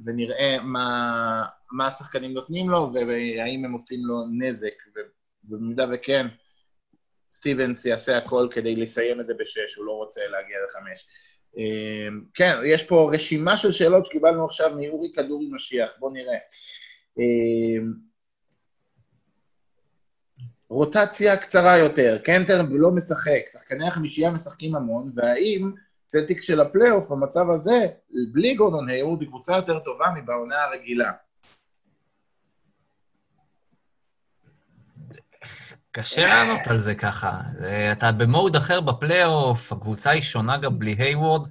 ונראה 0.04 0.56
מה, 0.62 1.44
מה 1.72 1.86
השחקנים 1.86 2.32
נותנים 2.32 2.70
לו, 2.70 2.92
והאם 2.92 3.64
הם 3.64 3.72
עושים 3.72 4.00
לו 4.04 4.14
נזק, 4.38 4.74
ובמידה 5.44 5.86
וכן, 5.92 6.26
סטיבנס 7.32 7.84
יעשה 7.84 8.18
הכל 8.18 8.48
כדי 8.50 8.76
לסיים 8.76 9.20
את 9.20 9.26
זה 9.26 9.34
בשש, 9.38 9.74
הוא 9.74 9.86
לא 9.86 9.92
רוצה 9.92 10.20
להגיע 10.20 10.56
לחמש. 10.64 11.06
אמ, 11.56 12.20
כן, 12.34 12.50
יש 12.64 12.82
פה 12.82 13.10
רשימה 13.14 13.56
של 13.56 13.72
שאלות 13.72 14.06
שקיבלנו 14.06 14.44
עכשיו 14.44 14.70
מאורי 14.70 15.12
כדורי 15.16 15.48
משיח, 15.50 15.90
בואו 15.98 16.12
נראה. 16.12 16.38
אמ, 17.18 17.92
רוטציה 20.68 21.36
קצרה 21.36 21.78
יותר, 21.78 22.18
קנטר 22.24 22.62
לא 22.70 22.90
משחק, 22.90 23.40
שחקני 23.52 23.86
החמישייה 23.86 24.30
משחקים 24.30 24.74
המון, 24.74 25.12
והאם 25.14 25.72
סלטיקס 26.06 26.40
של 26.40 26.60
הפלייאוף, 26.60 27.10
במצב 27.10 27.50
הזה, 27.50 27.86
בלי 28.32 28.54
גורדון 28.54 28.88
הייוורד, 28.88 29.20
היא 29.20 29.28
קבוצה 29.28 29.56
יותר 29.56 29.78
טובה 29.78 30.06
מבעונה 30.16 30.64
הרגילה. 30.64 31.12
קשה 35.92 36.26
לענות 36.26 36.66
על 36.66 36.80
זה 36.80 36.94
ככה. 36.94 37.40
אתה 37.92 38.12
ב 38.12 38.21
mode 38.21 38.56
אחר 38.56 38.80
בפלייאוף, 38.80 39.72
הקבוצה 39.72 40.10
היא 40.10 40.22
שונה 40.22 40.56
גם 40.56 40.78
בלי 40.78 40.94
הייוורד. 40.98 41.48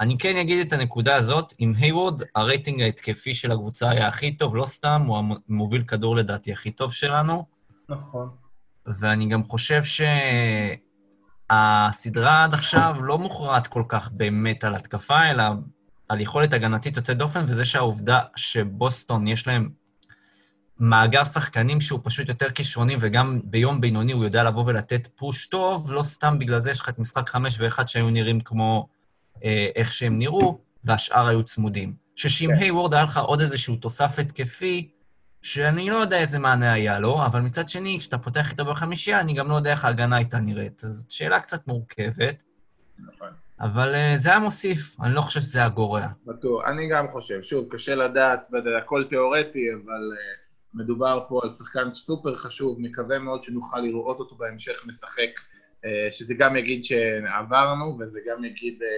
אני 0.00 0.18
כן 0.18 0.36
אגיד 0.36 0.66
את 0.66 0.72
הנקודה 0.72 1.16
הזאת, 1.16 1.54
עם 1.58 1.74
הייוורד, 1.76 2.22
הרייטינג 2.34 2.82
ההתקפי 2.82 3.34
של 3.34 3.52
הקבוצה 3.52 3.90
היה 3.90 4.06
הכי 4.08 4.36
טוב, 4.36 4.56
לא 4.56 4.66
סתם, 4.66 5.02
הוא 5.06 5.18
המוביל 5.48 5.82
כדור 5.82 6.16
לדעתי 6.16 6.52
הכי 6.52 6.70
טוב 6.70 6.92
שלנו. 6.92 7.46
נכון. 7.88 8.28
ואני 8.86 9.28
גם 9.28 9.44
חושב 9.44 9.82
שהסדרה 11.50 12.44
עד 12.44 12.54
עכשיו 12.54 12.96
לא 13.00 13.18
מוכרעת 13.18 13.66
כל 13.66 13.82
כך 13.88 14.10
באמת 14.12 14.64
על 14.64 14.74
התקפה, 14.74 15.30
אלא 15.30 15.44
על 16.08 16.20
יכולת 16.20 16.52
הגנתית 16.52 16.96
יוצאת 16.96 17.16
דופן, 17.16 17.44
וזה 17.48 17.64
שהעובדה 17.64 18.20
שבוסטון 18.36 19.28
יש 19.28 19.46
להם 19.46 19.70
מאגר 20.80 21.24
שחקנים 21.24 21.80
שהוא 21.80 22.00
פשוט 22.02 22.28
יותר 22.28 22.50
כישרוני, 22.50 22.96
וגם 23.00 23.40
ביום 23.44 23.80
בינוני 23.80 24.12
הוא 24.12 24.24
יודע 24.24 24.44
לבוא 24.44 24.64
ולתת 24.66 25.06
פוש 25.06 25.46
טוב, 25.46 25.92
לא 25.92 26.02
סתם 26.02 26.38
בגלל 26.38 26.58
זה 26.58 26.70
יש 26.70 26.80
לך 26.80 26.88
את 26.88 26.98
משחק 26.98 27.28
חמש 27.28 27.60
ואחד 27.60 27.88
שהיו 27.88 28.10
נראים 28.10 28.40
כמו 28.40 28.88
אה, 29.44 29.68
איך 29.76 29.92
שהם 29.92 30.16
נראו, 30.16 30.58
והשאר 30.84 31.26
היו 31.26 31.44
צמודים. 31.44 31.94
ששעם 32.16 32.50
כן. 32.50 32.62
היוורד 32.62 32.94
היה 32.94 33.02
לך 33.02 33.18
עוד 33.18 33.40
איזשהו 33.40 33.76
תוסף 33.76 34.18
התקפי, 34.18 34.90
שאני 35.42 35.90
לא 35.90 35.96
יודע 35.96 36.18
איזה 36.18 36.38
מענה 36.38 36.72
היה 36.72 36.98
לו, 36.98 37.26
אבל 37.26 37.40
מצד 37.40 37.68
שני, 37.68 37.96
כשאתה 37.98 38.18
פותח 38.18 38.50
איתו 38.50 38.64
בחמישייה, 38.64 39.20
אני 39.20 39.32
גם 39.32 39.48
לא 39.48 39.54
יודע 39.54 39.70
איך 39.70 39.84
ההגנה 39.84 40.16
הייתה 40.16 40.38
נראית. 40.38 40.84
אז 40.84 40.92
זאת 40.92 41.10
שאלה 41.10 41.40
קצת 41.40 41.66
מורכבת. 41.66 42.42
נכון. 42.98 43.28
אבל 43.60 43.94
uh, 43.94 44.16
זה 44.16 44.28
היה 44.28 44.38
מוסיף, 44.38 44.96
אני 45.02 45.14
לא 45.14 45.20
חושב 45.20 45.40
שזה 45.40 45.58
היה 45.58 45.68
גורע. 45.68 46.06
בטוח, 46.26 46.64
אני 46.64 46.88
גם 46.88 47.06
חושב. 47.12 47.42
שוב, 47.42 47.68
קשה 47.70 47.94
לדעת, 47.94 48.48
הכל 48.82 49.04
תיאורטי, 49.08 49.66
אבל 49.72 50.12
uh, 50.12 50.39
מדובר 50.74 51.24
פה 51.28 51.40
על 51.42 51.52
שחקן 51.52 51.90
סופר 51.90 52.34
חשוב, 52.34 52.80
מקווה 52.80 53.18
מאוד 53.18 53.44
שנוכל 53.44 53.78
לראות 53.80 54.18
אותו 54.18 54.34
בהמשך 54.34 54.86
משחק, 54.86 55.30
אה, 55.84 56.08
שזה 56.10 56.34
גם 56.34 56.56
יגיד 56.56 56.84
שעברנו, 56.84 57.98
וזה 58.00 58.20
גם 58.26 58.44
יגיד 58.44 58.82
אה, 58.82 58.88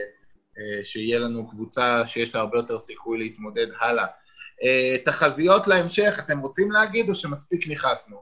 אה, 0.58 0.84
שיהיה 0.84 1.18
לנו 1.18 1.48
קבוצה 1.48 2.06
שיש 2.06 2.34
לה 2.34 2.40
הרבה 2.40 2.58
יותר 2.58 2.78
סיכוי 2.78 3.18
להתמודד 3.18 3.66
הלאה. 3.80 4.06
תחזיות 5.04 5.66
להמשך, 5.66 6.20
אתם 6.26 6.38
רוצים 6.38 6.70
להגיד 6.70 7.08
או 7.08 7.14
שמספיק 7.14 7.68
נכנסנו? 7.68 8.16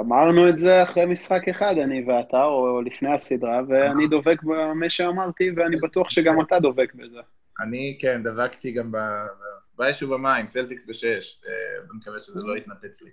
אמרנו 0.00 0.48
את 0.48 0.58
זה 0.58 0.82
אחרי 0.82 1.06
משחק 1.06 1.48
אחד, 1.48 1.78
אני 1.78 2.04
ואתה, 2.06 2.44
או 2.44 2.82
לפני 2.82 3.14
הסדרה, 3.14 3.60
ואני 3.68 4.08
דובק 4.08 4.42
במה 4.42 4.90
שאמרתי, 4.90 5.50
ואני 5.56 5.76
בטוח 5.76 6.10
שגם 6.10 6.40
אתה 6.40 6.60
דובק 6.60 6.94
בזה. 6.94 7.20
אני, 7.60 7.98
כן, 8.00 8.22
דבקתי 8.22 8.72
גם 8.72 8.92
ב... 8.92 8.96
באש 9.78 10.02
ובמים, 10.02 10.46
סלטיקס 10.46 10.88
בשש. 10.88 11.40
אני 11.44 11.52
אה, 11.90 11.94
מקווה 12.00 12.20
שזה 12.20 12.40
לא 12.40 12.56
יתנפץ 12.56 13.02
לי. 13.02 13.10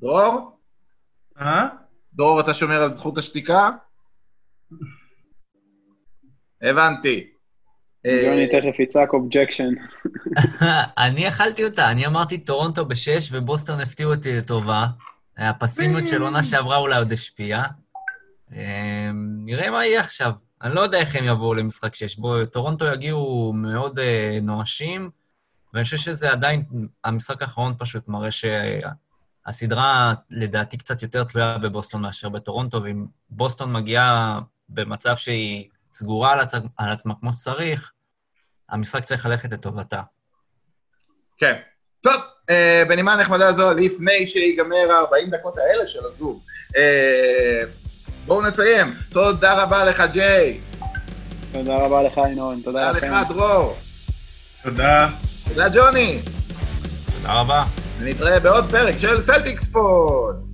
דרור? 0.00 0.58
אה? 1.40 1.68
דרור, 2.14 2.40
אתה 2.40 2.54
שומר 2.54 2.82
על 2.82 2.88
זכות 2.90 3.18
השתיקה? 3.18 3.70
הבנתי. 6.62 7.30
יוני 8.04 8.46
תכף 8.48 8.80
יצעק 8.80 9.12
objection. 9.12 9.70
אני 11.06 11.28
אכלתי 11.28 11.64
אותה, 11.64 11.90
אני 11.90 12.06
אמרתי 12.06 12.38
טורונטו 12.38 12.84
בשש 12.84 13.28
ובוסטון 13.32 13.80
הפתיעו 13.80 14.14
אותי 14.14 14.32
לטובה. 14.32 14.86
הפסימיות 15.36 16.06
של 16.06 16.22
עונה 16.22 16.42
שעברה 16.42 16.76
אולי 16.76 16.96
עוד 16.96 17.12
השפיעה. 17.12 17.68
נראה 19.44 19.70
מה 19.70 19.86
יהיה 19.86 20.00
עכשיו. 20.00 20.32
אני 20.64 20.74
לא 20.74 20.80
יודע 20.80 20.98
איך 20.98 21.16
הם 21.16 21.24
יבואו 21.24 21.54
למשחק 21.54 21.94
שש. 21.94 22.16
בו 22.16 22.46
טורונטו 22.46 22.86
יגיעו 22.86 23.52
מאוד 23.54 23.98
אה, 23.98 24.02
נואשים, 24.42 25.10
ואני 25.74 25.84
חושב 25.84 25.96
שזה 25.96 26.30
עדיין, 26.30 26.64
המשחק 27.04 27.42
האחרון 27.42 27.74
פשוט 27.78 28.08
מראה 28.08 28.28
שהסדרה 28.30 30.14
לדעתי 30.30 30.76
קצת 30.78 31.02
יותר 31.02 31.24
תלויה 31.24 31.58
בבוסטון 31.58 32.02
מאשר 32.02 32.28
בטורונטו, 32.28 32.82
ואם 32.82 33.06
בוסטון 33.30 33.72
מגיעה 33.72 34.40
במצב 34.68 35.16
שהיא 35.16 35.68
סגורה 35.94 36.32
על, 36.32 36.40
עצ... 36.40 36.54
על 36.76 36.90
עצמה 36.90 37.14
כמו 37.20 37.32
שצריך, 37.32 37.92
המשחק 38.68 39.04
צריך 39.04 39.26
ללכת 39.26 39.52
לטובתה. 39.52 40.02
כן. 41.38 41.54
טוב, 42.00 42.22
אה, 42.50 42.82
בנימה 42.88 43.16
נחמדה 43.16 43.52
זו, 43.52 43.74
לפני 43.74 44.26
שיגמר 44.26 44.92
ה-40 44.92 45.30
דקות 45.30 45.58
האלה 45.58 45.86
של 45.86 46.06
הזום, 46.06 46.42
אה, 46.76 47.60
בואו 48.26 48.42
נסיים. 48.42 48.86
תודה 49.08 49.62
רבה 49.62 49.84
לך, 49.84 50.02
ג'יי. 50.12 50.58
תודה 51.52 51.76
רבה 51.76 52.02
לך, 52.02 52.20
ינון. 52.32 52.60
תודה 52.64 52.90
לכם. 52.90 53.00
תודה 53.06 53.20
לך, 53.20 53.28
דרור. 53.28 53.76
תודה. 54.62 55.08
תודה, 55.48 55.68
ג'וני. 55.68 56.22
תודה 57.16 57.32
רבה. 57.40 57.64
ונתראה 58.00 58.40
בעוד 58.40 58.70
פרק 58.70 58.98
של 58.98 59.22
סלטיקס 59.22 59.68
pod. 59.68 60.53